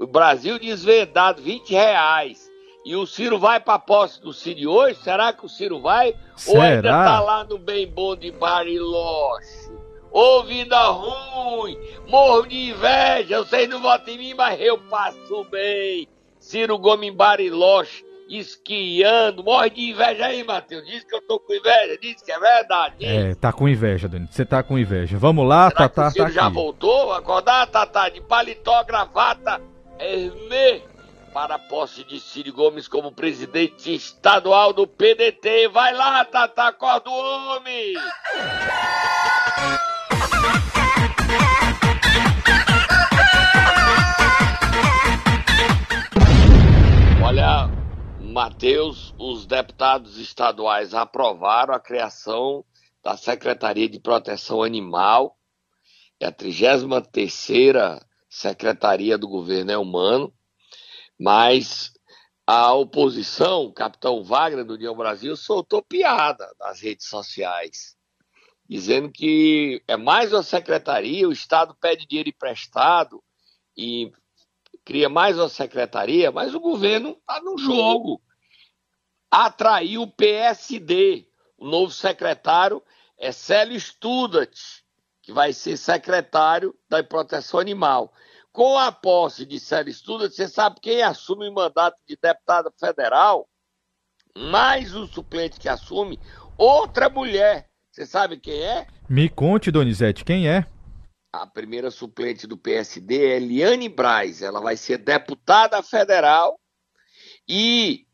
O 0.00 0.06
Brasil 0.06 0.58
desvendado 0.58 1.42
20 1.42 1.70
reais. 1.70 2.50
E 2.82 2.96
o 2.96 3.06
Ciro 3.06 3.38
vai 3.38 3.60
para 3.60 3.78
posse 3.78 4.20
do 4.22 4.32
Ciro 4.32 4.70
hoje? 4.70 4.98
Será 5.02 5.30
que 5.34 5.44
o 5.44 5.50
Ciro 5.50 5.82
vai? 5.82 6.16
Será? 6.34 6.58
Ou 6.58 6.62
ainda 6.62 6.90
tá 6.90 7.20
lá 7.20 7.44
no 7.44 7.58
bem 7.58 7.86
bom 7.86 8.16
de 8.16 8.32
Bariloche? 8.32 9.70
Ô 10.10 10.42
vida 10.44 10.78
ruim, 10.88 11.78
morro 12.08 12.46
de 12.46 12.70
inveja, 12.70 13.38
vocês 13.38 13.68
não 13.68 13.80
votam 13.80 14.14
em 14.14 14.18
mim, 14.18 14.34
mas 14.34 14.60
eu 14.60 14.78
passo 14.78 15.44
bem. 15.50 16.08
Ciro 16.38 16.78
Gomes 16.78 17.14
Bariloche 17.14 18.02
esquiando, 18.38 19.44
morre 19.44 19.70
de 19.70 19.90
inveja 19.90 20.26
aí, 20.26 20.42
Matheus. 20.42 20.86
Diz 20.86 21.04
que 21.04 21.14
eu 21.14 21.20
tô 21.22 21.38
com 21.38 21.52
inveja, 21.52 21.98
diz 22.00 22.22
que 22.22 22.32
é 22.32 22.38
verdade. 22.38 22.94
Diz. 22.98 23.08
É, 23.08 23.34
tá 23.34 23.52
com 23.52 23.68
inveja, 23.68 24.08
Dani. 24.08 24.28
Você 24.30 24.44
tá 24.44 24.62
com 24.62 24.78
inveja. 24.78 25.18
Vamos 25.18 25.46
lá, 25.46 25.68
Será 25.68 25.88
Tatá 25.88 26.08
o 26.08 26.14
tá 26.14 26.30
já 26.30 26.48
voltou? 26.48 27.12
Acordar, 27.12 27.66
Tatá, 27.66 28.08
de 28.08 28.20
paletó, 28.22 28.82
gravata, 28.84 29.60
Hermê, 29.98 30.82
para 31.32 31.56
a 31.56 31.58
posse 31.58 32.04
de 32.04 32.18
Ciro 32.18 32.52
Gomes 32.52 32.88
como 32.88 33.12
presidente 33.12 33.94
estadual 33.94 34.72
do 34.72 34.86
PDT. 34.86 35.68
Vai 35.68 35.92
lá, 35.92 36.24
Tatá, 36.24 36.68
acorda 36.68 37.10
o 37.10 37.56
homem! 37.56 37.94
Mateus, 48.32 49.14
os 49.18 49.44
deputados 49.44 50.16
estaduais 50.16 50.94
aprovaram 50.94 51.74
a 51.74 51.80
criação 51.80 52.64
da 53.02 53.14
Secretaria 53.14 53.86
de 53.86 54.00
Proteção 54.00 54.62
Animal, 54.62 55.38
é 56.18 56.26
a 56.26 56.32
33ª 56.32 58.02
Secretaria 58.30 59.18
do 59.18 59.28
Governo 59.28 59.70
é 59.72 59.76
Humano, 59.76 60.32
mas 61.20 61.92
a 62.46 62.72
oposição, 62.72 63.64
o 63.64 63.72
capitão 63.72 64.24
Wagner 64.24 64.64
do 64.64 64.74
União 64.74 64.96
Brasil, 64.96 65.36
soltou 65.36 65.82
piada 65.82 66.50
nas 66.58 66.80
redes 66.80 67.08
sociais, 67.08 67.94
dizendo 68.66 69.12
que 69.12 69.82
é 69.86 69.96
mais 69.98 70.32
uma 70.32 70.42
secretaria, 70.42 71.28
o 71.28 71.32
Estado 71.32 71.76
pede 71.78 72.06
dinheiro 72.06 72.30
emprestado 72.30 73.22
e 73.76 74.10
cria 74.84 75.08
mais 75.08 75.38
uma 75.38 75.48
secretaria, 75.48 76.30
mas 76.30 76.54
o 76.54 76.60
governo 76.60 77.10
está 77.10 77.40
no 77.40 77.58
jogo. 77.58 78.20
atrair 79.30 79.98
o 79.98 80.06
PSD. 80.06 81.26
O 81.56 81.66
novo 81.66 81.92
secretário 81.92 82.82
é 83.18 83.32
Célio 83.32 83.80
Studat, 83.80 84.84
que 85.22 85.32
vai 85.32 85.52
ser 85.52 85.76
secretário 85.76 86.74
da 86.88 87.02
Proteção 87.02 87.60
Animal. 87.60 88.12
Com 88.52 88.76
a 88.76 88.92
posse 88.92 89.46
de 89.46 89.58
Célio 89.58 89.94
Studat, 89.94 90.34
você 90.34 90.48
sabe 90.48 90.80
quem 90.80 91.02
assume 91.02 91.48
o 91.48 91.54
mandato 91.54 91.96
de 92.06 92.18
deputada 92.20 92.70
federal? 92.78 93.48
Mais 94.36 94.94
o 94.94 95.06
suplente 95.06 95.58
que 95.58 95.68
assume, 95.68 96.18
outra 96.58 97.08
mulher. 97.08 97.70
Você 97.90 98.04
sabe 98.04 98.38
quem 98.38 98.60
é? 98.60 98.86
Me 99.08 99.28
conte, 99.28 99.70
Donizete, 99.70 100.24
quem 100.24 100.48
é? 100.48 100.66
A 101.32 101.46
primeira 101.46 101.90
suplente 101.90 102.46
do 102.46 102.58
PSD 102.58 103.24
é 103.24 103.36
Eliane 103.36 103.88
Braz. 103.88 104.42
Ela 104.42 104.60
vai 104.60 104.76
ser 104.76 104.98
deputada 104.98 105.82
federal 105.82 106.60
e 107.48 108.06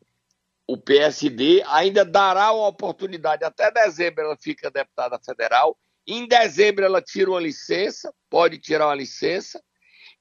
o 0.65 0.77
PSD 0.77 1.61
ainda 1.67 2.05
dará 2.05 2.53
uma 2.53 2.67
oportunidade. 2.67 3.43
Até 3.43 3.69
dezembro 3.71 4.23
ela 4.23 4.37
fica 4.37 4.71
deputada 4.71 5.19
federal. 5.19 5.77
Em 6.07 6.25
dezembro 6.25 6.85
ela 6.85 7.01
tira 7.01 7.29
uma 7.29 7.41
licença, 7.41 8.13
pode 8.29 8.57
tirar 8.57 8.87
uma 8.87 8.95
licença. 8.95 9.61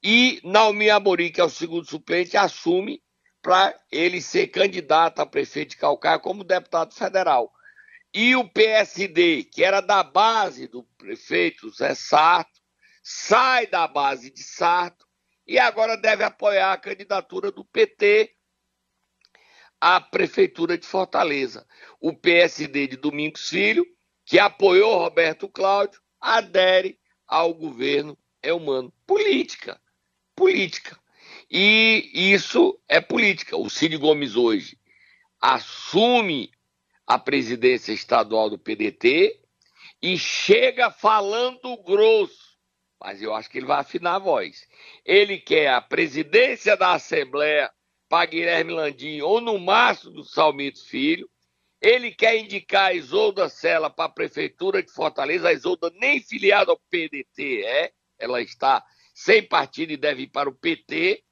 E 0.03 0.41
Naomi 0.43 0.91
Amorim, 0.91 1.31
que 1.31 1.41
é 1.41 1.45
o 1.45 1.49
segundo 1.49 1.89
suplente, 1.89 2.37
assume 2.37 3.01
para 3.41 3.79
ele 3.93 4.21
ser 4.21 4.49
candidato 4.49 5.21
a 5.21 5.27
prefeito 5.27 5.71
de 5.71 5.77
Calcaia 5.77 6.19
como 6.19 6.43
deputado 6.43 6.93
federal. 6.93 7.53
E 8.13 8.35
o 8.35 8.49
PSD, 8.49 9.45
que 9.45 9.63
era 9.63 9.81
da 9.81 10.03
base 10.03 10.67
do 10.67 10.83
prefeito 10.97 11.71
Zé 11.71 11.95
Sarto, 11.95 12.58
sai 13.03 13.67
da 13.67 13.87
base 13.87 14.31
de 14.31 14.43
Sarto 14.43 15.07
e 15.47 15.59
agora 15.59 15.97
deve 15.97 16.25
apoiar 16.25 16.73
a 16.73 16.79
candidatura 16.79 17.51
do 17.51 17.65
PT 17.65 18.35
à 19.81 20.01
Prefeitura 20.01 20.77
de 20.77 20.87
Fortaleza. 20.87 21.67
O 22.01 22.13
PSD 22.13 22.87
de 22.87 22.97
Domingos 22.97 23.49
Filho, 23.49 23.87
que 24.25 24.39
apoiou 24.39 24.99
Roberto 24.99 25.49
Cláudio, 25.49 26.01
adere 26.21 26.99
ao 27.27 27.55
governo 27.55 28.19
é 28.43 28.53
humano. 28.53 28.93
Política. 29.07 29.81
Política. 30.35 30.99
E 31.51 32.11
isso 32.13 32.79
é 32.89 33.01
política. 33.01 33.57
O 33.57 33.71
Cid 33.71 33.97
Gomes 33.97 34.37
hoje 34.37 34.79
assume 35.41 36.51
a 37.07 37.19
presidência 37.19 37.93
estadual 37.93 38.51
do 38.51 38.59
PDT 38.59 39.41
e 40.03 40.19
chega 40.19 40.91
falando 40.91 41.83
grosso 41.83 42.48
mas 43.01 43.23
eu 43.23 43.35
acho 43.35 43.49
que 43.49 43.59
ele 43.59 43.67
vai 43.67 43.81
afinar 43.81 44.17
a 44.17 44.19
voz. 44.19 44.67
Ele 45.05 45.39
quer 45.39 45.69
a 45.69 45.81
presidência 45.81 46.77
da 46.77 46.95
Assembleia 46.95 47.71
para 48.09 48.27
Guilherme 48.27 48.73
Landim 48.73 49.21
ou 49.21 49.41
no 49.41 49.59
máximo 49.59 50.13
do 50.13 50.25
Salmito 50.25 50.85
Filho. 50.85 51.29
Ele 51.81 52.11
quer 52.11 52.37
indicar 52.37 52.87
a 52.87 52.95
Isolda 52.95 53.49
Sela 53.49 53.89
para 53.89 54.07
a 54.07 54.13
Prefeitura 54.13 54.83
de 54.83 54.91
Fortaleza. 54.91 55.49
A 55.49 55.53
Isolda 55.53 55.93
nem 55.95 56.21
filiada 56.21 56.73
ao 56.73 56.81
PDT 56.91 57.65
é, 57.65 57.93
ela 58.19 58.43
está 58.43 58.85
sem 59.15 59.43
partido 59.43 59.93
e 59.93 59.97
deve 59.97 60.23
ir 60.23 60.29
para 60.29 60.49
o 60.49 60.55
PT. 60.55 61.23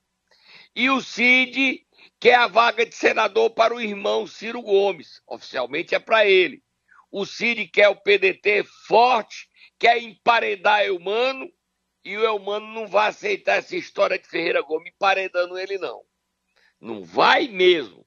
E 0.75 0.89
o 0.89 1.01
Cid 1.01 1.85
quer 2.21 2.35
a 2.35 2.47
vaga 2.47 2.87
de 2.87 2.95
senador 2.95 3.51
para 3.51 3.75
o 3.75 3.81
irmão 3.81 4.27
Ciro 4.27 4.63
Gomes. 4.63 5.21
Oficialmente 5.27 5.95
é 5.95 5.99
para 5.99 6.27
ele. 6.27 6.63
O 7.11 7.25
Cid 7.25 7.67
quer 7.69 7.89
o 7.89 7.97
PDT 7.97 8.65
forte, 8.87 9.49
quer 9.79 10.01
emparedar 10.01 10.85
Eumano 10.85 11.51
e 12.07 12.17
o 12.17 12.25
Elmano 12.25 12.69
não 12.69 12.87
vai 12.87 13.09
aceitar 13.09 13.57
essa 13.57 13.75
história 13.75 14.17
de 14.17 14.29
Ferreira 14.29 14.63
Gomes 14.63 14.93
emparedando 14.95 15.59
ele, 15.59 15.77
não. 15.77 16.05
Não 16.81 17.03
vai 17.03 17.49
mesmo. 17.49 18.07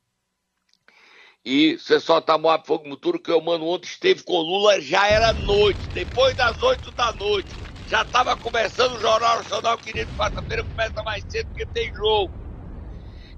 E 1.44 1.78
você 1.78 2.00
só 2.00 2.22
tá 2.22 2.38
moado 2.38 2.66
fogo 2.66 2.88
no 2.88 2.96
turno 2.96 3.22
que 3.22 3.30
o 3.30 3.34
Elmano 3.34 3.66
ontem 3.66 3.88
esteve 3.88 4.24
com 4.24 4.38
Lula, 4.38 4.80
já 4.80 5.06
era 5.06 5.34
noite, 5.34 5.90
depois 5.94 6.34
das 6.34 6.62
oito 6.62 6.94
da 6.94 7.12
noite. 7.12 7.60
Já 7.84 8.04
estava 8.04 8.38
começando 8.38 8.96
o 8.96 9.02
Jornal 9.02 9.40
Nacional, 9.40 9.78
que 9.78 9.92
de 9.92 10.06
quarta-feira 10.08 10.64
começa 10.64 11.04
mais 11.04 11.26
cedo 11.28 11.48
porque 11.48 11.66
tem 11.66 11.94
jogo. 11.94 12.34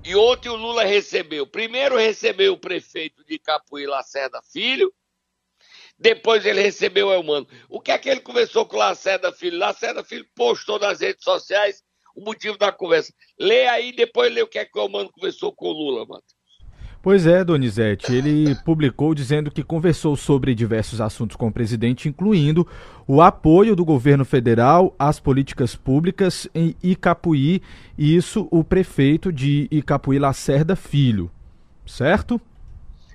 E 0.03 0.15
ontem 0.15 0.49
o 0.49 0.55
Lula 0.55 0.83
recebeu. 0.83 1.47
Primeiro 1.47 1.97
recebeu 1.97 2.53
o 2.53 2.59
prefeito 2.59 3.23
de 3.25 3.39
Capuí 3.39 3.87
Lacerda 3.87 4.43
Filho, 4.43 4.93
depois 6.01 6.43
ele 6.45 6.61
recebeu 6.61 7.07
o 7.07 7.13
Elmano. 7.13 7.47
O 7.69 7.79
que 7.79 7.91
é 7.91 7.97
que 7.97 8.09
ele 8.09 8.21
conversou 8.21 8.65
com 8.65 8.75
o 8.75 8.79
Lacerda 8.79 9.31
Filho? 9.31 9.59
Lacerda 9.59 10.03
Filho 10.03 10.25
postou 10.35 10.79
nas 10.79 10.99
redes 10.99 11.23
sociais 11.23 11.83
o 12.15 12.25
motivo 12.25 12.57
da 12.57 12.71
conversa. 12.71 13.13
Lê 13.39 13.67
aí, 13.67 13.95
depois 13.95 14.33
lê 14.33 14.41
o 14.41 14.47
que 14.47 14.57
é 14.57 14.65
que 14.65 14.77
o 14.77 14.81
Elmano 14.81 15.11
conversou 15.11 15.53
com 15.53 15.67
o 15.67 15.71
Lula, 15.71 16.05
Matheus. 16.07 16.41
Pois 17.03 17.25
é, 17.25 17.43
Donizete, 17.43 18.13
ele 18.13 18.53
publicou 18.63 19.15
dizendo 19.15 19.49
que 19.49 19.63
conversou 19.63 20.15
sobre 20.15 20.53
diversos 20.53 21.01
assuntos 21.01 21.35
com 21.35 21.47
o 21.47 21.51
presidente, 21.51 22.07
incluindo 22.07 22.67
o 23.07 23.21
apoio 23.21 23.75
do 23.75 23.83
governo 23.83 24.23
federal 24.23 24.95
às 24.99 25.19
políticas 25.19 25.75
públicas 25.75 26.47
em 26.53 26.75
Icapuí, 26.83 27.61
e 27.97 28.15
isso 28.15 28.47
o 28.51 28.63
prefeito 28.63 29.31
de 29.31 29.67
Icapuí 29.71 30.19
Lacerda 30.19 30.75
Filho, 30.75 31.31
certo? 31.87 32.39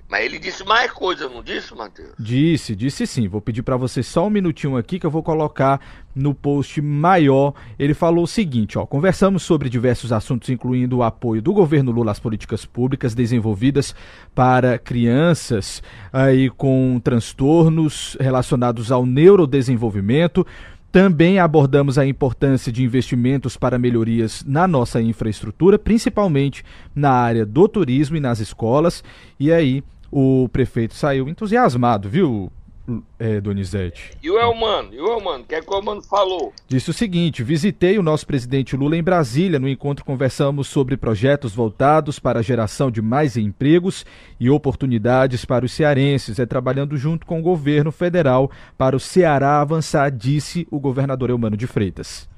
Mas 0.09 0.23
ele 0.23 0.39
disse 0.39 0.63
mais 0.63 0.89
coisa, 0.91 1.27
não 1.27 1.43
disse, 1.43 1.75
Matheus? 1.75 2.11
Disse, 2.17 2.73
disse 2.73 3.05
sim. 3.05 3.27
Vou 3.27 3.41
pedir 3.41 3.61
para 3.61 3.75
você 3.75 4.01
só 4.01 4.27
um 4.27 4.29
minutinho 4.29 4.77
aqui 4.77 4.99
que 4.99 5.05
eu 5.05 5.11
vou 5.11 5.21
colocar 5.21 5.81
no 6.15 6.33
post 6.33 6.81
maior. 6.81 7.53
Ele 7.77 7.93
falou 7.93 8.23
o 8.23 8.27
seguinte, 8.27 8.77
ó: 8.77 8.85
"Conversamos 8.85 9.43
sobre 9.43 9.69
diversos 9.69 10.13
assuntos 10.13 10.49
incluindo 10.49 10.97
o 10.97 11.03
apoio 11.03 11.41
do 11.41 11.51
governo 11.51 11.91
Lula 11.91 12.11
às 12.11 12.19
políticas 12.19 12.65
públicas 12.65 13.13
desenvolvidas 13.13 13.93
para 14.33 14.79
crianças 14.79 15.83
aí 16.11 16.49
com 16.49 17.01
transtornos 17.03 18.15
relacionados 18.19 18.93
ao 18.93 19.05
neurodesenvolvimento, 19.05 20.47
também 20.89 21.37
abordamos 21.37 21.97
a 21.97 22.07
importância 22.07 22.71
de 22.71 22.81
investimentos 22.81 23.57
para 23.57 23.77
melhorias 23.77 24.43
na 24.47 24.67
nossa 24.67 25.01
infraestrutura, 25.01 25.77
principalmente 25.77 26.63
na 26.95 27.11
área 27.11 27.45
do 27.45 27.67
turismo 27.67 28.15
e 28.15 28.21
nas 28.21 28.39
escolas. 28.39 29.03
E 29.39 29.51
aí 29.51 29.83
o 30.11 30.49
prefeito 30.49 30.93
saiu 30.93 31.27
entusiasmado, 31.27 32.09
viu, 32.09 32.51
é, 33.19 33.41
Donizete? 33.41 34.11
E 34.23 34.31
o 34.31 34.39
Elmano? 34.39 34.93
E 34.93 35.01
o 35.01 35.07
Elmano? 35.07 35.43
O 35.43 35.47
que 35.47 35.55
é 35.55 35.61
que 35.61 35.69
o 35.69 35.75
Elmano 35.75 36.01
falou? 36.01 36.53
Disse 36.67 36.89
o 36.89 36.93
seguinte: 36.93 37.43
visitei 37.43 37.97
o 37.97 38.03
nosso 38.03 38.25
presidente 38.25 38.77
Lula 38.77 38.95
em 38.95 39.03
Brasília. 39.03 39.59
No 39.59 39.67
encontro, 39.67 40.05
conversamos 40.05 40.67
sobre 40.67 40.95
projetos 40.95 41.53
voltados 41.53 42.17
para 42.17 42.39
a 42.39 42.43
geração 42.43 42.89
de 42.89 43.01
mais 43.01 43.35
empregos 43.35 44.05
e 44.39 44.49
oportunidades 44.49 45.43
para 45.43 45.65
os 45.65 45.71
cearenses, 45.71 46.39
é 46.39 46.45
trabalhando 46.45 46.95
junto 46.95 47.25
com 47.25 47.39
o 47.39 47.43
governo 47.43 47.91
federal 47.91 48.49
para 48.77 48.95
o 48.95 48.99
Ceará 48.99 49.59
avançar, 49.59 50.09
disse 50.09 50.67
o 50.71 50.79
governador 50.79 51.29
Elmano 51.29 51.57
de 51.57 51.67
Freitas. 51.67 52.29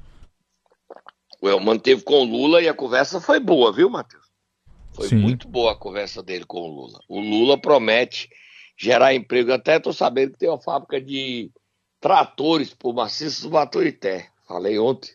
O 1.40 1.48
Elmano 1.48 1.80
teve 1.80 2.02
com 2.02 2.22
o 2.22 2.24
Lula 2.24 2.60
e 2.60 2.68
a 2.68 2.74
conversa 2.74 3.20
foi 3.20 3.40
boa, 3.40 3.72
viu, 3.72 3.88
Matheus? 3.88 4.29
Foi 5.00 5.08
Sim. 5.08 5.16
muito 5.16 5.48
boa 5.48 5.72
a 5.72 5.76
conversa 5.76 6.22
dele 6.22 6.44
com 6.44 6.60
o 6.60 6.66
Lula. 6.66 7.00
O 7.08 7.20
Lula 7.20 7.58
promete 7.58 8.28
gerar 8.76 9.14
emprego. 9.14 9.50
Até 9.50 9.78
estou 9.78 9.94
sabendo 9.94 10.32
que 10.32 10.38
tem 10.38 10.50
uma 10.50 10.60
fábrica 10.60 11.00
de 11.00 11.50
tratores 11.98 12.74
por 12.74 12.92
maciços 12.92 13.44
do 13.44 13.48
Baturité. 13.48 14.28
Falei 14.46 14.78
ontem. 14.78 15.12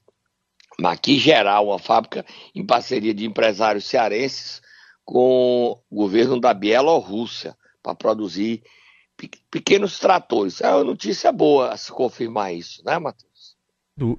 Mas 0.80 0.94
aqui 0.94 1.20
geral, 1.20 1.68
uma 1.68 1.78
fábrica 1.78 2.26
em 2.56 2.66
parceria 2.66 3.14
de 3.14 3.28
empresários 3.28 3.86
cearenses 3.86 4.60
com 5.04 5.80
o 5.88 5.96
governo 5.96 6.40
da 6.40 6.52
Bielorrússia 6.52 7.56
para 7.84 7.94
produzir 7.94 8.64
pequenos 9.52 10.00
tratores. 10.00 10.62
É 10.62 10.70
uma 10.74 10.84
notícia 10.84 11.32
boa 11.32 11.78
se 11.78 11.92
confirmar 11.92 12.56
isso, 12.56 12.84
né, 12.84 12.98
Matheus? 12.98 13.56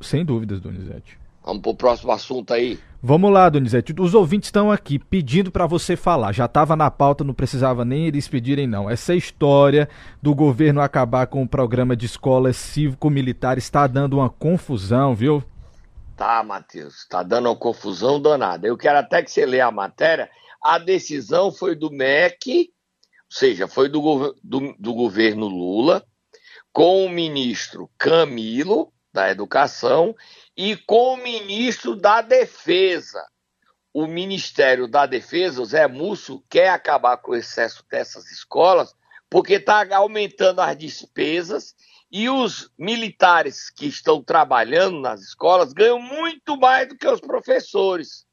sem 0.00 0.24
dúvidas, 0.24 0.60
Donizete. 0.60 1.18
Vamos 1.46 1.62
para 1.62 1.70
o 1.70 1.76
próximo 1.76 2.10
assunto 2.10 2.52
aí. 2.52 2.76
Vamos 3.00 3.32
lá, 3.32 3.48
Donizete. 3.48 3.94
Os 4.00 4.14
ouvintes 4.14 4.48
estão 4.48 4.68
aqui 4.68 4.98
pedindo 4.98 5.52
para 5.52 5.64
você 5.64 5.94
falar. 5.94 6.32
Já 6.32 6.46
estava 6.46 6.74
na 6.74 6.90
pauta, 6.90 7.22
não 7.22 7.32
precisava 7.32 7.84
nem 7.84 8.08
eles 8.08 8.26
pedirem, 8.26 8.66
não. 8.66 8.90
Essa 8.90 9.14
história 9.14 9.88
do 10.20 10.34
governo 10.34 10.80
acabar 10.80 11.28
com 11.28 11.44
o 11.44 11.48
programa 11.48 11.94
de 11.94 12.04
escolas 12.04 12.56
cívico-militar 12.56 13.58
está 13.58 13.86
dando 13.86 14.14
uma 14.14 14.28
confusão, 14.28 15.14
viu? 15.14 15.40
Tá, 16.16 16.42
Matheus. 16.42 17.02
Está 17.02 17.22
dando 17.22 17.48
uma 17.48 17.54
confusão 17.54 18.20
danada. 18.20 18.66
Eu 18.66 18.76
quero 18.76 18.98
até 18.98 19.22
que 19.22 19.30
você 19.30 19.46
leia 19.46 19.66
a 19.66 19.70
matéria. 19.70 20.28
A 20.60 20.78
decisão 20.78 21.52
foi 21.52 21.76
do 21.76 21.92
MEC, 21.92 22.70
ou 23.30 23.38
seja, 23.38 23.68
foi 23.68 23.88
do, 23.88 24.34
do, 24.42 24.74
do 24.76 24.94
governo 24.94 25.46
Lula, 25.46 26.04
com 26.72 27.06
o 27.06 27.08
ministro 27.08 27.88
Camilo, 27.96 28.92
da 29.12 29.30
Educação, 29.30 30.14
e 30.56 30.76
com 30.76 31.14
o 31.14 31.16
ministro 31.16 31.94
da 31.94 32.22
Defesa. 32.22 33.24
O 33.92 34.06
Ministério 34.06 34.86
da 34.86 35.06
Defesa, 35.06 35.60
o 35.60 35.64
Zé 35.64 35.86
Múcio, 35.86 36.44
quer 36.50 36.68
acabar 36.68 37.16
com 37.16 37.32
o 37.32 37.36
excesso 37.36 37.84
dessas 37.90 38.30
escolas, 38.30 38.94
porque 39.28 39.54
está 39.54 39.86
aumentando 39.96 40.60
as 40.60 40.76
despesas 40.76 41.74
e 42.10 42.28
os 42.28 42.70
militares 42.78 43.70
que 43.70 43.86
estão 43.86 44.22
trabalhando 44.22 45.00
nas 45.00 45.22
escolas 45.22 45.72
ganham 45.72 46.00
muito 46.00 46.56
mais 46.56 46.88
do 46.88 46.96
que 46.96 47.08
os 47.08 47.20
professores. 47.20 48.26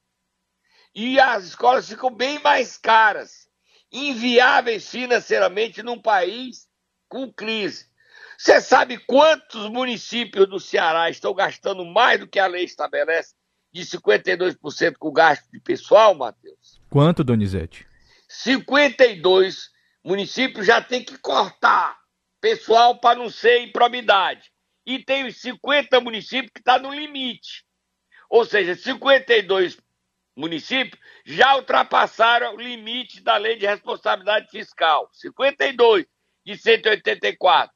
E 0.94 1.20
as 1.20 1.46
escolas 1.46 1.88
ficam 1.88 2.14
bem 2.14 2.40
mais 2.40 2.78
caras. 2.78 3.48
inviáveis 3.92 4.90
financeiramente 4.90 5.82
num 5.84 6.02
país 6.02 6.68
com 7.08 7.32
crise. 7.32 7.88
Você 8.38 8.62
sabe 8.62 8.98
quantos 8.98 9.70
municípios 9.70 10.48
do 10.48 10.60
Ceará 10.60 11.10
estão 11.10 11.34
gastando 11.34 11.86
mais 11.86 12.20
do 12.20 12.28
que 12.28 12.40
a 12.40 12.48
lei 12.48 12.64
estabelece 12.64 13.34
de 13.72 13.82
52% 13.84 14.96
com 15.00 15.12
gasto 15.12 15.50
de 15.52 15.60
pessoal, 15.60 16.14
Matheus? 16.14 16.82
Quanto, 16.90 17.24
Donizete? 17.24 17.88
52 18.28 19.70
municípios 20.04 20.66
já 20.66 20.82
tem 20.82 21.04
que 21.04 21.18
cortar 21.18 21.98
pessoal 22.42 23.00
para 23.00 23.18
não 23.18 23.30
ser 23.30 23.62
improbidade. 23.62 24.52
E 24.86 25.00
tem 25.00 25.26
os 25.26 25.40
50 25.40 26.02
municípios 26.02 26.52
que 26.54 26.60
estão 26.60 26.76
tá 26.76 26.82
no 26.82 26.94
limite. 26.94 27.64
Ou 28.30 28.44
seja, 28.44 28.76
52 28.76 29.78
municípios 30.36 31.00
já 31.26 31.56
ultrapassaram 31.56 32.56
o 32.56 32.60
limite 32.60 33.22
da 33.22 33.38
lei 33.38 33.58
de 33.58 33.66
responsabilidade 33.66 34.50
fiscal. 34.50 35.10
52 35.14 36.06
de 36.46 36.58
184. 36.58 37.73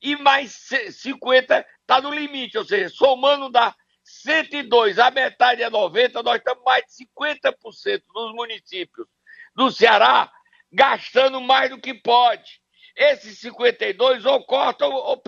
E 0.00 0.16
mais 0.16 0.68
50 0.90 1.66
está 1.80 2.00
no 2.00 2.10
limite, 2.10 2.58
ou 2.58 2.64
seja, 2.64 2.88
somando 2.88 3.50
dá 3.50 3.74
102, 4.04 4.98
a 4.98 5.10
metade 5.10 5.62
é 5.62 5.70
90, 5.70 6.22
nós 6.22 6.36
estamos 6.36 6.62
mais 6.64 6.84
de 6.86 7.04
50% 7.04 8.02
dos 8.14 8.32
municípios 8.34 9.06
do 9.54 9.70
Ceará 9.70 10.30
gastando 10.72 11.40
mais 11.40 11.70
do 11.70 11.80
que 11.80 11.94
pode. 11.94 12.60
Esses 12.94 13.38
52 13.40 14.24
ou 14.24 14.44
cortam 14.44 14.92
ou 14.92 15.22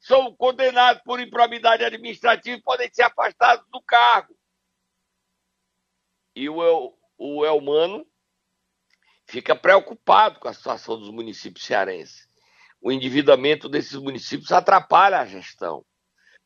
são 0.00 0.34
condenados 0.36 1.02
por 1.02 1.20
improbidade 1.20 1.84
administrativa 1.84 2.56
e 2.56 2.62
podem 2.62 2.92
ser 2.92 3.02
afastados 3.02 3.66
do 3.70 3.80
cargo. 3.82 4.36
E 6.34 6.48
o, 6.48 6.62
El, 6.62 6.98
o 7.16 7.44
Elmano 7.44 8.06
fica 9.26 9.54
preocupado 9.54 10.38
com 10.40 10.48
a 10.48 10.52
situação 10.52 10.98
dos 10.98 11.10
municípios 11.10 11.64
cearenses. 11.64 12.28
O 12.84 12.92
endividamento 12.92 13.66
desses 13.66 13.94
municípios 13.94 14.52
atrapalha 14.52 15.18
a 15.18 15.24
gestão, 15.24 15.82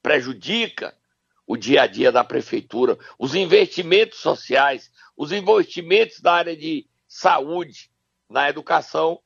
prejudica 0.00 0.96
o 1.44 1.56
dia 1.56 1.82
a 1.82 1.86
dia 1.88 2.12
da 2.12 2.22
prefeitura, 2.22 2.96
os 3.18 3.34
investimentos 3.34 4.20
sociais, 4.20 4.88
os 5.16 5.32
investimentos 5.32 6.20
da 6.20 6.34
área 6.34 6.56
de 6.56 6.88
saúde, 7.08 7.90
na 8.30 8.48
educação. 8.48 9.20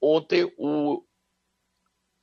Ontem 0.00 0.54
o 0.56 1.04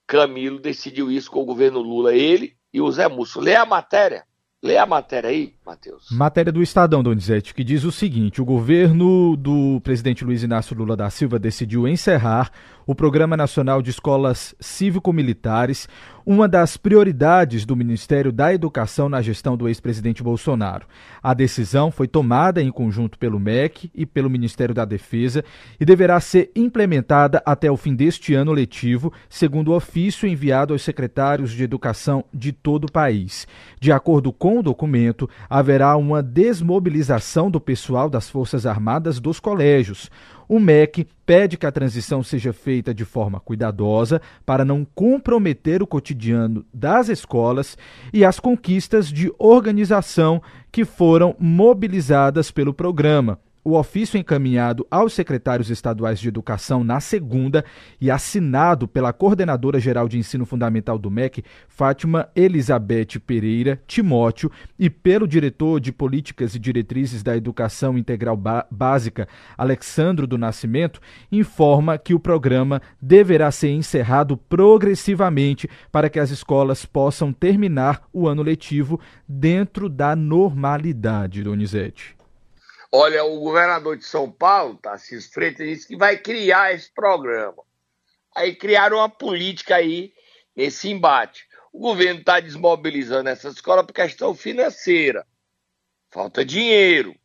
Camilo 0.08 0.58
decidiu 0.58 1.12
isso 1.12 1.30
com 1.30 1.41
o 1.41 1.45
governo 1.45 1.82
Lula, 1.82 2.15
ele 2.15 2.58
e 2.71 2.80
o 2.80 2.89
Zé 2.89 3.10
Múcio. 3.10 3.41
Lê 3.41 3.58
a 3.58 3.65
matéria. 3.65 4.25
Lê 4.62 4.78
a 4.78 4.86
matéria 4.86 5.30
aí, 5.30 5.54
Matheus. 5.65 6.08
Matéria 6.12 6.52
do 6.52 6.62
Estadão, 6.62 7.02
Donizete, 7.02 7.54
que 7.54 7.63
diz 7.63 7.86
o 7.86 7.93
seguinte: 7.93 8.41
o 8.41 8.45
governo 8.45 9.38
do 9.38 9.80
presidente 9.82 10.26
Luiz 10.26 10.43
Inácio 10.43 10.76
Lula 10.76 10.98
da 10.98 11.10
Silva 11.10 11.39
decidiu 11.39 11.88
encerrar 11.88 12.52
o 12.86 12.93
Programa 12.93 13.38
Nacional 13.38 13.82
de 13.82 13.91
Escolas 13.91 14.54
Cívico-Militares, 14.60 15.88
uma 16.25 16.47
das 16.47 16.77
prioridades 16.77 17.65
do 17.65 17.75
Ministério 17.75 18.32
da 18.32 18.53
Educação 18.53 19.10
na 19.10 19.21
gestão 19.21 19.55
do 19.55 19.67
ex-presidente 19.67 20.21
Bolsonaro. 20.21 20.86
A 21.21 21.34
decisão 21.34 21.91
foi 21.91 22.08
tomada 22.08 22.62
em 22.62 22.71
conjunto 22.71 23.17
pelo 23.17 23.39
MEC 23.39 23.91
e 23.93 24.05
pelo 24.05 24.29
Ministério 24.29 24.73
da 24.73 24.86
Defesa 24.86 25.43
e 25.79 25.86
deverá 25.86 26.19
ser 26.19 26.51
implementada 26.55 27.41
até 27.45 27.71
o 27.71 27.77
fim 27.77 27.95
deste 27.95 28.34
ano 28.34 28.51
letivo, 28.51 29.12
segundo 29.29 29.69
o 29.69 29.75
ofício 29.75 30.27
enviado 30.27 30.73
aos 30.73 30.82
secretários 30.82 31.51
de 31.51 31.63
Educação 31.63 32.23
de 32.34 32.51
todo 32.51 32.86
o 32.86 32.91
país. 32.91 33.47
De 33.79 33.91
acordo 33.91 34.32
com 34.32 34.60
o 34.60 34.63
documento, 34.63 35.29
haverá 35.49 35.95
uma 35.95 36.23
desmobilização 36.23 37.49
do 37.49 37.60
pessoal 37.60 38.10
das 38.10 38.29
Forças 38.29 38.65
Armadas 38.65 39.19
dos 39.19 39.39
colégios. 39.39 40.10
O 40.51 40.59
MEC 40.59 41.07
pede 41.27 41.57
que 41.57 41.65
a 41.67 41.71
transição 41.71 42.23
seja 42.23 42.51
feita 42.51 42.91
de 42.91 43.05
forma 43.05 43.39
cuidadosa 43.39 44.19
para 44.43 44.65
não 44.65 44.83
comprometer 44.83 45.83
o 45.83 45.85
cotidiano 45.85 46.65
das 46.73 47.07
escolas 47.07 47.77
e 48.12 48.25
as 48.25 48.39
conquistas 48.39 49.09
de 49.09 49.31
organização 49.38 50.41
que 50.71 50.83
foram 50.83 51.35
mobilizadas 51.39 52.49
pelo 52.49 52.73
programa 52.73 53.38
o 53.69 53.77
ofício 53.77 54.17
encaminhado 54.17 54.88
aos 54.89 55.13
secretários 55.13 55.69
estaduais 55.69 56.19
de 56.19 56.27
educação 56.27 56.84
na 56.84 56.99
segunda 56.99 57.63
e 58.01 58.10
assinado 58.10 58.88
pela 58.88 59.13
coordenadora 59.13 59.79
geral 59.79 60.08
de 60.08 60.17
ensino 60.17 60.43
fundamental 60.43 60.97
do 60.97 61.12
MEC, 61.12 61.43
Fátima 61.67 62.29
Elizabeth 62.36 63.19
Pereira 63.25 63.79
Timóteo, 63.86 64.51
e 64.77 64.89
pelo 64.89 65.27
diretor 65.27 65.79
de 65.79 65.91
políticas 65.91 66.55
e 66.55 66.60
diretrizes 66.60 67.21
da 67.21 67.38
educação 67.38 67.95
integral 67.95 68.36
básica, 68.71 69.27
Alexandro 69.55 70.25
do 70.25 70.38
Nascimento, 70.38 70.99
informa 71.32 71.97
que 71.97 72.15
o 72.15 72.19
programa 72.19 72.82
deverá 72.99 73.51
ser 73.51 73.69
encerrado 73.69 74.36
progressivamente 74.36 75.69
para 75.91 76.10
que 76.10 76.19
as 76.19 76.32
escolas 76.32 76.86
possam 76.86 77.32
terminar 77.32 78.01
o 78.12 78.27
ano 78.27 78.41
letivo 78.41 78.99
dentro 79.27 79.88
da 79.88 80.15
normalidade, 80.15 81.43
Donizete. 81.43 82.18
Olha, 82.91 83.23
o 83.23 83.39
governador 83.39 83.97
de 83.97 84.04
São 84.04 84.32
Paulo, 84.32 84.78
Tarcísio 84.78 85.32
Freitas, 85.32 85.67
disse 85.67 85.88
que 85.88 85.95
vai 85.95 86.17
criar 86.17 86.73
esse 86.73 86.91
programa. 86.91 87.63
Aí 88.36 88.56
criaram 88.56 88.97
uma 88.97 89.10
política 89.10 89.75
aí 89.75 90.12
nesse 90.56 90.89
embate. 90.89 91.47
O 91.71 91.80
governo 91.80 92.21
está 92.21 92.39
desmobilizando 92.39 93.30
essa 93.30 93.49
escola 93.49 93.84
por 93.84 93.93
questão 93.93 94.34
financeira. 94.34 95.25
Falta 96.10 96.43
dinheiro. 96.43 97.15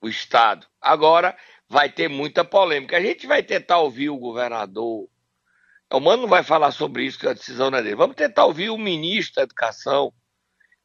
O 0.00 0.08
Estado. 0.08 0.66
Agora 0.80 1.36
vai 1.68 1.90
ter 1.90 2.08
muita 2.08 2.44
polêmica. 2.44 2.96
A 2.96 3.00
gente 3.00 3.26
vai 3.26 3.42
tentar 3.42 3.78
ouvir 3.78 4.08
o 4.08 4.18
governador. 4.18 5.08
O 5.92 6.00
Mano 6.00 6.22
não 6.22 6.28
vai 6.28 6.42
falar 6.42 6.72
sobre 6.72 7.04
isso, 7.04 7.18
que 7.18 7.28
a 7.28 7.34
decisão 7.34 7.70
não 7.70 7.78
é 7.78 7.82
dele. 7.82 7.94
Vamos 7.94 8.16
tentar 8.16 8.46
ouvir 8.46 8.70
o 8.70 8.78
ministro 8.78 9.36
da 9.36 9.42
Educação, 9.42 10.12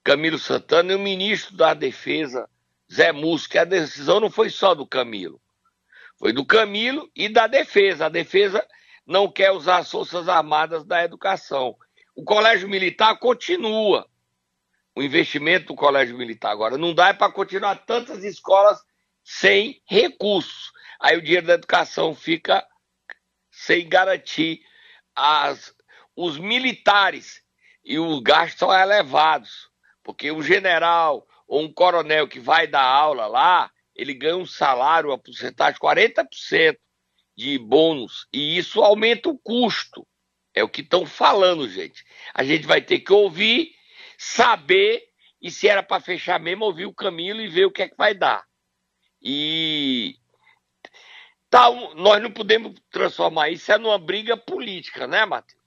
Camilo 0.04 0.38
Santana, 0.38 0.92
e 0.92 0.96
o 0.96 1.00
ministro 1.00 1.56
da 1.56 1.74
Defesa, 1.74 2.50
Zé 2.92 3.12
que 3.50 3.58
a 3.58 3.64
decisão 3.64 4.20
não 4.20 4.30
foi 4.30 4.50
só 4.50 4.74
do 4.74 4.86
Camilo. 4.86 5.42
Foi 6.18 6.34
do 6.34 6.46
Camilo 6.46 7.10
e 7.16 7.30
da 7.30 7.48
defesa. 7.48 8.08
A 8.08 8.10
defesa 8.10 8.66
não 9.06 9.32
quer 9.32 9.52
usar 9.52 9.78
as 9.78 9.92
Forças 9.92 10.28
Armadas 10.28 10.84
da 10.84 11.04
educação. 11.04 11.76
O 12.16 12.24
Colégio 12.24 12.68
Militar 12.68 13.18
continua. 13.20 14.08
O 14.96 15.02
investimento 15.02 15.68
do 15.68 15.76
Colégio 15.76 16.18
Militar 16.18 16.52
agora 16.52 16.78
não 16.78 16.94
dá 16.94 17.14
para 17.14 17.32
continuar 17.32 17.76
tantas 17.86 18.24
escolas 18.24 18.80
sem 19.24 19.82
recursos. 19.88 20.72
Aí 21.00 21.16
o 21.18 21.22
dinheiro 21.22 21.48
da 21.48 21.54
educação 21.54 22.14
fica 22.14 22.66
sem 23.50 23.88
garantir 23.88 24.62
as, 25.16 25.74
os 26.16 26.38
militares 26.38 27.42
e 27.84 27.98
os 27.98 28.22
gastos 28.22 28.60
são 28.60 28.74
elevados, 28.74 29.70
porque 30.04 30.32
o 30.32 30.42
general, 30.44 31.26
ou 31.50 31.64
um 31.64 31.74
coronel 31.74 32.28
que 32.28 32.40
vai 32.40 32.68
dar 32.68 32.84
aula 32.84 33.26
lá, 33.26 33.72
ele 33.96 34.14
ganha 34.14 34.38
um 34.38 34.46
salário, 34.46 35.10
uma 35.10 35.18
porcentagem, 35.18 35.80
40% 35.80 36.78
de 37.36 37.58
bônus, 37.58 38.28
e 38.32 38.56
isso 38.58 38.82
aumenta 38.82 39.30
o 39.30 39.40
custo. 39.40 40.08
É 40.54 40.64
o 40.64 40.70
que 40.70 40.82
estão 40.82 41.06
falando, 41.06 41.68
gente. 41.68 42.06
A 42.34 42.44
gente 42.44 42.68
vai 42.68 42.82
ter 42.82 43.00
que 43.00 43.12
ouvir, 43.12 43.72
saber, 44.18 45.04
e 45.42 45.50
se 45.50 45.68
era 45.68 45.82
para 45.82 46.02
fechar 46.02 46.40
mesmo, 46.40 46.66
ouvir 46.66 46.86
o 46.86 46.94
Camilo 46.94 47.42
e 47.42 47.48
ver 47.48 47.66
o 47.66 47.72
que 47.72 47.82
é 47.82 47.90
que 47.90 47.98
vai 47.98 48.14
dar. 48.14 48.46
E 49.22 50.16
tá, 51.50 51.72
nós 51.96 52.22
não 52.22 52.32
podemos 52.32 52.76
transformar 52.92 53.50
isso 53.50 53.76
numa 53.80 53.98
briga 53.98 54.38
política, 54.38 55.08
né, 55.08 55.26
Matheus? 55.26 55.59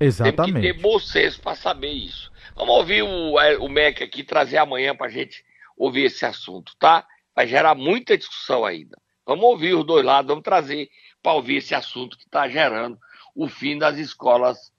Exatamente. 0.00 0.52
Tem 0.52 0.54
que 0.54 0.60
ter 0.60 0.80
bom 0.80 0.98
senso 0.98 1.40
para 1.40 1.54
saber 1.54 1.90
isso. 1.90 2.32
Vamos 2.54 2.74
ouvir 2.76 3.02
o, 3.02 3.38
é, 3.40 3.56
o 3.58 3.68
MEC 3.68 4.02
aqui, 4.02 4.22
trazer 4.22 4.58
amanhã 4.58 4.94
para 4.94 5.06
a 5.06 5.10
gente 5.10 5.44
ouvir 5.76 6.04
esse 6.04 6.24
assunto, 6.24 6.74
tá? 6.78 7.06
Vai 7.34 7.46
gerar 7.46 7.74
muita 7.74 8.16
discussão 8.16 8.64
ainda. 8.64 8.96
Vamos 9.26 9.44
ouvir 9.44 9.74
os 9.74 9.84
dois 9.84 10.04
lados, 10.04 10.28
vamos 10.28 10.44
trazer 10.44 10.88
para 11.22 11.32
ouvir 11.32 11.56
esse 11.56 11.74
assunto 11.74 12.16
que 12.18 12.24
está 12.24 12.48
gerando 12.48 12.98
o 13.34 13.48
fim 13.48 13.78
das 13.78 13.96
escolas 13.96 14.72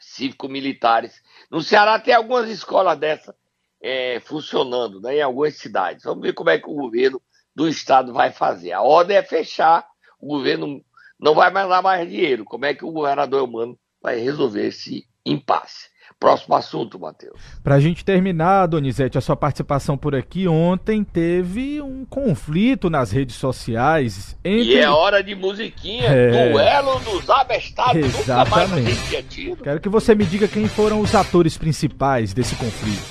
cívico-militares. 0.00 1.20
No 1.50 1.60
Ceará 1.60 1.98
tem 1.98 2.14
algumas 2.14 2.48
escolas 2.48 2.98
dessas 2.98 3.34
é, 3.80 4.20
funcionando 4.20 5.00
né, 5.00 5.16
em 5.16 5.22
algumas 5.22 5.56
cidades. 5.56 6.04
Vamos 6.04 6.22
ver 6.22 6.32
como 6.32 6.50
é 6.50 6.58
que 6.58 6.68
o 6.68 6.74
governo 6.74 7.20
do 7.54 7.68
estado 7.68 8.12
vai 8.12 8.32
fazer. 8.32 8.72
A 8.72 8.82
ordem 8.82 9.16
é 9.16 9.22
fechar, 9.22 9.86
o 10.20 10.26
governo 10.26 10.82
não 11.18 11.34
vai 11.34 11.50
mais 11.50 11.68
dar 11.68 11.82
mais 11.82 12.08
dinheiro. 12.08 12.44
Como 12.44 12.64
é 12.64 12.74
que 12.74 12.84
o 12.84 12.92
governador 12.92 13.42
humano 13.42 13.78
vai 14.02 14.18
resolver 14.18 14.66
esse 14.66 15.06
impasse? 15.24 15.88
Próximo 16.18 16.54
assunto, 16.54 16.98
Matheus. 16.98 17.38
Para 17.62 17.74
a 17.74 17.80
gente 17.80 18.02
terminar, 18.02 18.66
Donizete, 18.66 19.18
a 19.18 19.20
sua 19.20 19.36
participação 19.36 19.98
por 19.98 20.14
aqui 20.14 20.48
ontem 20.48 21.04
teve 21.04 21.82
um 21.82 22.06
conflito 22.06 22.88
nas 22.88 23.10
redes 23.10 23.36
sociais. 23.36 24.34
Entre... 24.42 24.70
E 24.70 24.78
é 24.78 24.88
hora 24.88 25.22
de 25.22 25.34
musiquinha, 25.34 26.08
é... 26.08 26.50
duelo 26.52 26.98
dos 27.00 27.28
abestados. 27.28 28.02
Exatamente. 28.02 29.56
Quero 29.62 29.78
que 29.78 29.90
você 29.90 30.14
me 30.14 30.24
diga 30.24 30.48
quem 30.48 30.66
foram 30.68 31.00
os 31.00 31.14
atores 31.14 31.58
principais 31.58 32.32
desse 32.32 32.56
conflito. 32.56 33.04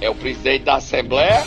É 0.00 0.10
o 0.10 0.14
presidente 0.14 0.64
da 0.64 0.76
Assembleia, 0.76 1.46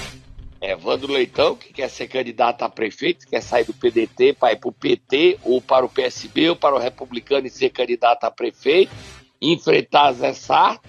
Evandro 0.66 1.12
Leitão, 1.12 1.58
que 1.58 1.74
quer 1.74 1.90
ser 1.90 2.08
candidato 2.08 2.62
a 2.62 2.70
prefeito, 2.70 3.28
quer 3.28 3.42
sair 3.42 3.66
do 3.66 3.74
PDT 3.74 4.32
para 4.32 4.54
ir 4.54 4.60
para 4.62 4.70
o 4.70 4.72
PT, 4.72 5.40
ou 5.44 5.62
para 5.62 5.86
o 5.86 5.90
PSB, 5.90 6.52
ou 6.52 6.56
para 6.56 6.74
o 6.74 6.80
Republicano 6.80 7.46
e 7.46 7.50
ser 7.50 7.70
candidato 7.70 8.24
a 8.24 8.32
prefeito, 8.32 8.94
enfrentar 9.42 10.14
Zé 10.14 10.32
Sarto, 10.32 10.88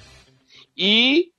e 0.77 1.33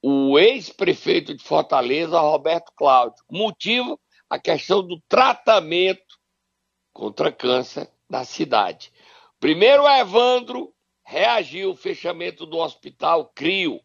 o 0.00 0.38
ex-prefeito 0.38 1.34
de 1.34 1.44
Fortaleza, 1.44 2.18
Roberto 2.18 2.72
Cláudio. 2.74 3.22
Motivo, 3.30 4.00
a 4.28 4.38
questão 4.38 4.82
do 4.82 4.98
tratamento 5.06 6.18
contra 6.94 7.30
câncer 7.30 7.90
na 8.08 8.24
cidade. 8.24 8.90
Primeiro, 9.38 9.86
Evandro 9.86 10.72
reagiu 11.04 11.68
ao 11.68 11.76
fechamento 11.76 12.46
do 12.46 12.56
hospital 12.56 13.30
CRIO, 13.34 13.82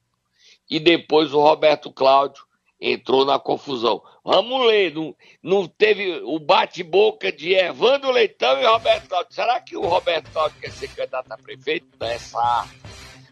e 0.69 0.79
depois 0.79 1.33
o 1.33 1.41
Roberto 1.41 1.91
Cláudio 1.91 2.47
entrou 2.79 3.25
na 3.25 3.39
confusão. 3.39 4.01
Vamos 4.23 4.67
ler, 4.67 4.93
não, 4.93 5.15
não 5.41 5.67
teve 5.67 6.21
o 6.23 6.39
bate-boca 6.39 7.31
de 7.31 7.53
Evandro 7.53 8.11
Leitão 8.11 8.59
e 8.59 8.65
Roberto 8.65 9.07
Cláudio. 9.07 9.33
Será 9.33 9.59
que 9.59 9.75
o 9.75 9.81
Roberto 9.81 10.31
Cláudio 10.31 10.59
quer 10.59 10.71
ser 10.71 10.87
candidato 10.89 11.31
a 11.31 11.37
prefeito? 11.37 11.87
Nessa. 11.99 12.67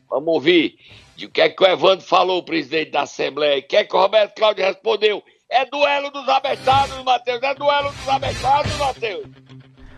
Vamos 0.09 0.33
ouvir 0.33 0.77
de 1.15 1.25
o 1.25 1.29
que 1.29 1.41
é 1.41 1.49
que 1.49 1.63
o 1.63 1.67
Evandro 1.67 2.05
falou, 2.05 2.39
o 2.39 2.43
presidente 2.43 2.91
da 2.91 3.01
Assembleia. 3.01 3.59
O 3.59 3.63
que 3.63 3.77
é 3.77 3.83
que 3.83 3.95
o 3.95 3.99
Roberto 3.99 4.35
Cláudio 4.35 4.65
respondeu? 4.65 5.23
É 5.49 5.65
duelo 5.65 6.09
dos 6.09 6.27
abertados, 6.27 7.03
Matheus. 7.03 7.41
É 7.41 7.53
duelo 7.55 7.91
dos 7.91 8.09
abertados, 8.09 8.77
Matheus. 8.77 9.44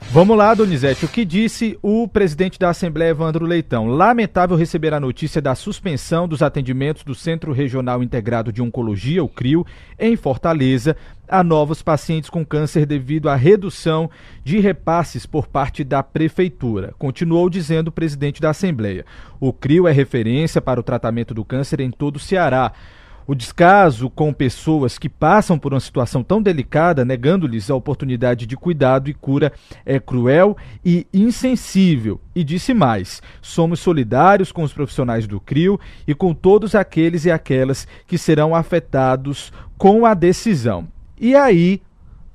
Vamos 0.09 0.37
lá, 0.37 0.53
Donizete. 0.53 1.03
O 1.03 1.09
que 1.09 1.25
disse 1.25 1.77
o 1.81 2.07
presidente 2.07 2.57
da 2.57 2.69
Assembleia, 2.69 3.09
Evandro 3.09 3.45
Leitão? 3.45 3.87
Lamentável 3.87 4.55
receber 4.55 4.93
a 4.93 5.01
notícia 5.01 5.41
da 5.41 5.53
suspensão 5.53 6.29
dos 6.29 6.41
atendimentos 6.41 7.03
do 7.03 7.13
Centro 7.13 7.51
Regional 7.51 8.01
Integrado 8.01 8.51
de 8.51 8.61
Oncologia, 8.61 9.21
o 9.21 9.27
CRIO, 9.27 9.65
em 9.99 10.15
Fortaleza, 10.15 10.95
a 11.27 11.43
novos 11.43 11.81
pacientes 11.81 12.29
com 12.29 12.45
câncer 12.45 12.85
devido 12.85 13.27
à 13.29 13.35
redução 13.35 14.09
de 14.45 14.59
repasses 14.59 15.25
por 15.25 15.45
parte 15.45 15.83
da 15.83 16.01
Prefeitura. 16.01 16.93
Continuou 16.97 17.49
dizendo 17.49 17.89
o 17.89 17.91
presidente 17.91 18.41
da 18.41 18.51
Assembleia. 18.51 19.05
O 19.41 19.51
CRIO 19.51 19.89
é 19.89 19.91
referência 19.91 20.61
para 20.61 20.79
o 20.79 20.83
tratamento 20.83 21.33
do 21.33 21.43
câncer 21.43 21.81
em 21.81 21.91
todo 21.91 22.15
o 22.15 22.19
Ceará. 22.19 22.71
O 23.27 23.35
descaso 23.35 24.09
com 24.09 24.31
pessoas 24.31 24.97
que 24.97 25.09
passam 25.09 25.59
por 25.59 25.73
uma 25.73 25.81
situação 25.81 26.23
tão 26.23 26.41
delicada, 26.41 27.03
negando-lhes 27.03 27.69
a 27.69 27.75
oportunidade 27.75 28.45
de 28.45 28.55
cuidado 28.55 29.09
e 29.09 29.13
cura, 29.13 29.51
é 29.85 29.99
cruel 29.99 30.55
e 30.83 31.05
insensível. 31.13 32.21
E 32.33 32.41
disse 32.41 32.73
mais: 32.73 33.21
somos 33.41 33.81
solidários 33.81 34.53
com 34.53 34.63
os 34.63 34.71
profissionais 34.71 35.27
do 35.27 35.41
CRIO 35.41 35.77
e 36.07 36.15
com 36.15 36.33
todos 36.33 36.73
aqueles 36.73 37.25
e 37.25 37.31
aquelas 37.31 37.85
que 38.07 38.17
serão 38.17 38.55
afetados 38.55 39.51
com 39.77 40.05
a 40.05 40.13
decisão. 40.13 40.87
E 41.19 41.35
aí, 41.35 41.81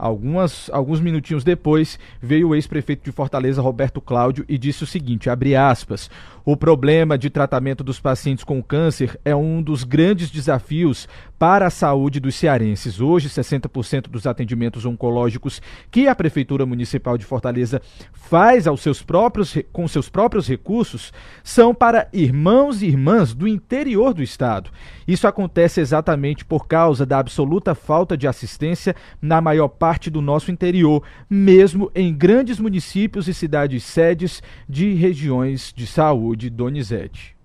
Algumas, 0.02 0.68
alguns 0.72 1.00
minutinhos 1.00 1.44
depois, 1.44 1.96
veio 2.20 2.48
o 2.48 2.54
ex-prefeito 2.56 3.04
de 3.04 3.12
Fortaleza, 3.12 3.62
Roberto 3.62 4.00
Cláudio, 4.00 4.44
e 4.48 4.58
disse 4.58 4.82
o 4.82 4.86
seguinte: 4.86 5.30
abre 5.30 5.54
aspas. 5.54 6.10
O 6.44 6.56
problema 6.56 7.16
de 7.16 7.30
tratamento 7.30 7.84
dos 7.84 8.00
pacientes 8.00 8.42
com 8.42 8.60
câncer 8.60 9.16
é 9.24 9.34
um 9.34 9.62
dos 9.62 9.84
grandes 9.84 10.28
desafios 10.28 11.08
para 11.38 11.68
a 11.68 11.70
saúde 11.70 12.18
dos 12.18 12.34
cearenses. 12.34 13.00
Hoje, 13.00 13.28
60% 13.28 14.08
dos 14.08 14.26
atendimentos 14.26 14.84
oncológicos 14.84 15.62
que 15.88 16.08
a 16.08 16.16
Prefeitura 16.16 16.66
Municipal 16.66 17.16
de 17.16 17.24
Fortaleza 17.24 17.80
faz 18.12 18.66
aos 18.66 18.80
seus 18.80 19.02
próprios, 19.02 19.56
com 19.72 19.86
seus 19.86 20.08
próprios 20.08 20.48
recursos 20.48 21.12
são 21.44 21.72
para 21.72 22.08
irmãos 22.12 22.82
e 22.82 22.86
irmãs 22.86 23.34
do 23.34 23.46
interior 23.46 24.12
do 24.12 24.22
estado. 24.22 24.70
Isso 25.06 25.28
acontece 25.28 25.80
exatamente 25.80 26.44
por 26.44 26.66
causa 26.66 27.06
da 27.06 27.20
absoluta 27.20 27.72
falta 27.72 28.16
de 28.16 28.26
assistência 28.26 28.96
na 29.20 29.40
maior 29.40 29.68
parte 29.68 30.10
do 30.10 30.20
nosso 30.20 30.50
interior, 30.50 31.04
mesmo 31.30 31.90
em 31.94 32.12
grandes 32.12 32.58
municípios 32.58 33.28
e 33.28 33.34
cidades 33.34 33.84
sedes 33.84 34.42
de 34.68 34.92
regiões 34.94 35.72
de 35.74 35.86
saúde 35.86 36.31
de 36.36 36.50
Donizete. 36.50 37.36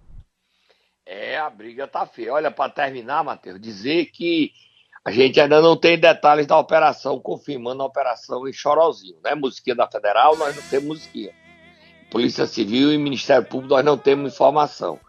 É, 1.05 1.37
a 1.37 1.49
briga 1.49 1.87
tá 1.87 2.05
feia. 2.05 2.33
Olha, 2.33 2.51
para 2.51 2.71
terminar, 2.71 3.23
Matheus, 3.23 3.59
dizer 3.61 4.07
que 4.07 4.51
a 5.05 5.11
gente 5.11 5.39
ainda 5.39 5.61
não 5.61 5.77
tem 5.77 5.97
detalhes 5.97 6.45
da 6.45 6.57
operação, 6.59 7.17
confirmando 7.17 7.81
a 7.81 7.85
operação 7.85 8.45
em 8.45 8.51
Chorozinho, 8.51 9.15
né? 9.23 9.33
Musiquinha 9.35 9.75
da 9.75 9.89
Federal, 9.89 10.35
nós 10.35 10.53
não 10.53 10.63
temos 10.63 10.87
musiquinha. 10.87 11.33
Polícia 12.11 12.45
Civil 12.45 12.91
e 12.91 12.97
Ministério 12.97 13.47
Público, 13.47 13.73
nós 13.73 13.85
não 13.85 13.97
temos 13.97 14.33
informação. 14.33 14.99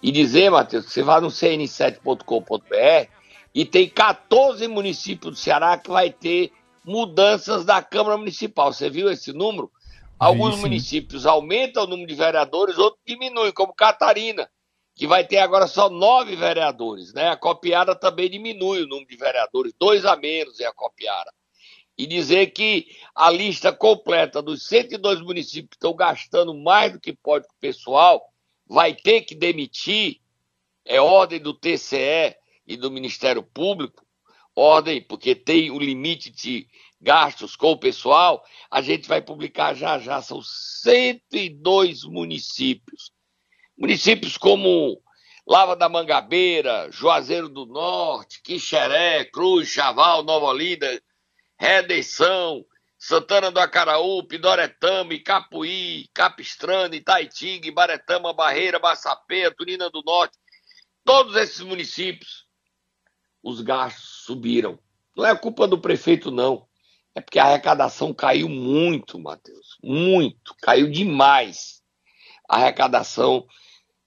E 0.00 0.12
dizer, 0.12 0.50
Matheus, 0.50 0.86
que 0.86 0.92
você 0.92 1.02
vai 1.02 1.20
no 1.20 1.26
cn7.com.br 1.26 3.10
e 3.52 3.64
tem 3.64 3.88
14 3.88 4.68
municípios 4.68 5.32
do 5.32 5.36
Ceará 5.36 5.76
que 5.76 5.90
vai 5.90 6.10
ter 6.10 6.52
mudanças 6.84 7.64
da 7.64 7.82
Câmara 7.82 8.16
Municipal. 8.16 8.72
Você 8.72 8.88
viu 8.88 9.10
esse 9.10 9.32
número? 9.32 9.70
Alguns 10.18 10.56
Aí, 10.56 10.60
municípios 10.60 11.26
aumentam 11.26 11.84
o 11.84 11.86
número 11.86 12.08
de 12.08 12.14
vereadores, 12.14 12.76
outros 12.76 13.02
diminuem, 13.06 13.52
como 13.52 13.72
Catarina, 13.72 14.50
que 14.94 15.06
vai 15.06 15.24
ter 15.24 15.38
agora 15.38 15.68
só 15.68 15.88
nove 15.88 16.34
vereadores. 16.34 17.12
Né? 17.14 17.28
A 17.28 17.36
Copiara 17.36 17.94
também 17.94 18.28
diminui 18.28 18.82
o 18.82 18.88
número 18.88 19.06
de 19.06 19.16
vereadores, 19.16 19.72
dois 19.78 20.04
a 20.04 20.16
menos 20.16 20.58
é 20.58 20.66
a 20.66 20.72
Copiara. 20.72 21.32
E 21.96 22.06
dizer 22.06 22.48
que 22.48 22.86
a 23.14 23.30
lista 23.30 23.72
completa 23.72 24.42
dos 24.42 24.66
102 24.66 25.20
municípios 25.20 25.70
que 25.70 25.76
estão 25.76 25.94
gastando 25.94 26.52
mais 26.54 26.92
do 26.92 27.00
que 27.00 27.12
pode 27.12 27.46
com 27.46 27.54
o 27.54 27.60
pessoal, 27.60 28.22
vai 28.66 28.94
ter 28.94 29.22
que 29.22 29.34
demitir, 29.34 30.20
é 30.84 31.00
ordem 31.00 31.40
do 31.40 31.54
TCE 31.54 32.36
e 32.66 32.76
do 32.76 32.90
Ministério 32.90 33.42
Público, 33.42 34.04
ordem, 34.54 35.00
porque 35.00 35.34
tem 35.34 35.70
o 35.70 35.78
limite 35.78 36.30
de 36.30 36.68
gastos 37.00 37.56
com 37.56 37.72
o 37.72 37.78
pessoal, 37.78 38.44
a 38.70 38.82
gente 38.82 39.08
vai 39.08 39.22
publicar 39.22 39.74
já 39.74 39.98
já. 39.98 40.20
São 40.20 40.42
102 40.42 42.04
municípios. 42.04 43.12
Municípios 43.76 44.36
como 44.36 45.00
Lava 45.46 45.74
da 45.74 45.88
Mangabeira, 45.88 46.90
Juazeiro 46.90 47.48
do 47.48 47.64
Norte, 47.64 48.42
Quixeré, 48.42 49.24
Cruz, 49.24 49.68
Chaval, 49.68 50.22
Nova 50.22 50.46
Olinda, 50.46 51.00
Redenção, 51.58 52.66
Santana 52.98 53.50
do 53.50 53.58
Acaraú, 53.58 54.22
Pidoretama, 54.24 55.18
Capuí, 55.24 56.08
Capistrano, 56.12 56.94
Itaitinga, 56.94 57.72
Baretama, 57.72 58.34
Barreira, 58.34 58.78
Massapê, 58.78 59.50
Turina 59.52 59.88
do 59.88 60.02
Norte. 60.02 60.36
Todos 61.02 61.34
esses 61.36 61.60
municípios, 61.60 62.46
os 63.42 63.62
gastos 63.62 64.24
subiram. 64.26 64.78
Não 65.16 65.24
é 65.24 65.34
culpa 65.34 65.66
do 65.66 65.78
prefeito, 65.78 66.30
não. 66.30 66.67
É 67.18 67.20
porque 67.20 67.40
a 67.40 67.46
arrecadação 67.46 68.14
caiu 68.14 68.48
muito, 68.48 69.18
Matheus. 69.18 69.76
Muito. 69.82 70.54
Caiu 70.62 70.88
demais. 70.88 71.82
A 72.48 72.58
arrecadação 72.58 73.44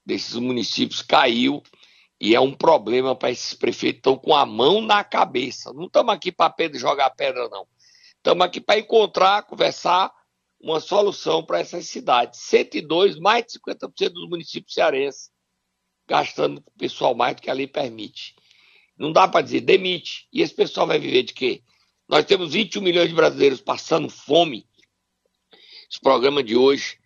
desses 0.02 0.34
municípios 0.36 1.02
caiu 1.02 1.62
e 2.18 2.34
é 2.34 2.40
um 2.40 2.54
problema 2.54 3.14
para 3.14 3.30
esses 3.30 3.52
prefeitos 3.52 3.98
estão 3.98 4.16
com 4.16 4.34
a 4.34 4.46
mão 4.46 4.80
na 4.80 5.04
cabeça. 5.04 5.74
Não 5.74 5.84
estamos 5.88 6.14
aqui 6.14 6.32
para 6.32 6.54
jogar 6.72 7.10
pedra, 7.10 7.50
não. 7.50 7.66
Estamos 8.16 8.46
aqui 8.46 8.62
para 8.62 8.78
encontrar, 8.78 9.42
conversar 9.42 10.10
uma 10.58 10.80
solução 10.80 11.44
para 11.44 11.60
essas 11.60 11.86
cidades. 11.86 12.40
102, 12.40 13.18
mais 13.18 13.44
de 13.44 13.58
50% 13.58 14.08
dos 14.08 14.26
municípios 14.26 14.72
cearenses 14.72 15.30
gastando 16.08 16.64
pessoal 16.78 17.14
mais 17.14 17.36
do 17.36 17.42
que 17.42 17.50
a 17.50 17.54
lei 17.54 17.66
permite. 17.66 18.34
Não 18.96 19.12
dá 19.12 19.28
para 19.28 19.42
dizer 19.42 19.60
demite. 19.60 20.26
E 20.32 20.40
esse 20.40 20.54
pessoal 20.54 20.86
vai 20.86 20.98
viver 20.98 21.24
de 21.24 21.34
quê? 21.34 21.62
Nós 22.08 22.24
temos 22.24 22.52
21 22.52 22.82
milhões 22.82 23.08
de 23.08 23.14
brasileiros 23.14 23.60
passando 23.60 24.08
fome. 24.08 24.66
Esse 25.90 26.00
programa 26.00 26.42
de 26.42 26.56
hoje 26.56 26.98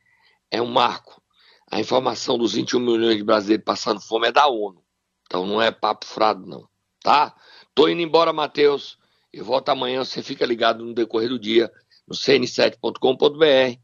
é 0.51 0.61
um 0.61 0.67
marco. 0.67 1.23
A 1.71 1.81
informação 1.81 2.39
dos 2.39 2.53
21 2.53 2.81
milhões 2.81 3.17
de 3.17 3.25
brasileiros 3.25 3.65
passando 3.65 4.01
fome 4.01 4.29
é 4.29 4.33
da 4.33 4.47
ONU. 4.47 4.83
Então 5.27 5.47
não 5.47 5.61
é 5.61 5.71
papo 5.71 6.07
furado, 6.07 6.47
não. 6.47 6.69
Tá? 7.03 7.35
Tô 7.75 7.89
indo 7.89 8.01
embora, 8.01 8.33
Matheus. 8.33 8.99
Eu 9.33 9.45
volto 9.45 9.69
amanhã. 9.69 10.05
Você 10.05 10.23
fica 10.23 10.47
ligado 10.47 10.85
no 10.85 10.95
decorrer 10.95 11.29
do 11.29 11.39
dia 11.39 11.71
no 12.07 12.15
cn7.com.br, 12.15 13.79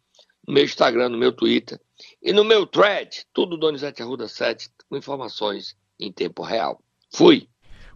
no 0.46 0.54
meu 0.54 0.64
Instagram, 0.64 1.08
no 1.08 1.18
meu 1.18 1.32
Twitter 1.32 1.80
e 2.20 2.32
no 2.32 2.44
meu 2.44 2.66
thread, 2.66 3.26
tudo 3.32 3.56
Donizete 3.56 4.02
Arruda 4.02 4.28
7, 4.28 4.70
com 4.88 4.96
informações 4.96 5.76
em 5.98 6.12
tempo 6.12 6.42
real. 6.42 6.80
Fui! 7.12 7.48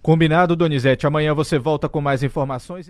Combinado, 0.02 0.54
Donizete. 0.54 1.06
Amanhã 1.06 1.34
você 1.34 1.58
volta 1.58 1.88
com 1.88 2.00
mais 2.00 2.22
informações. 2.22 2.84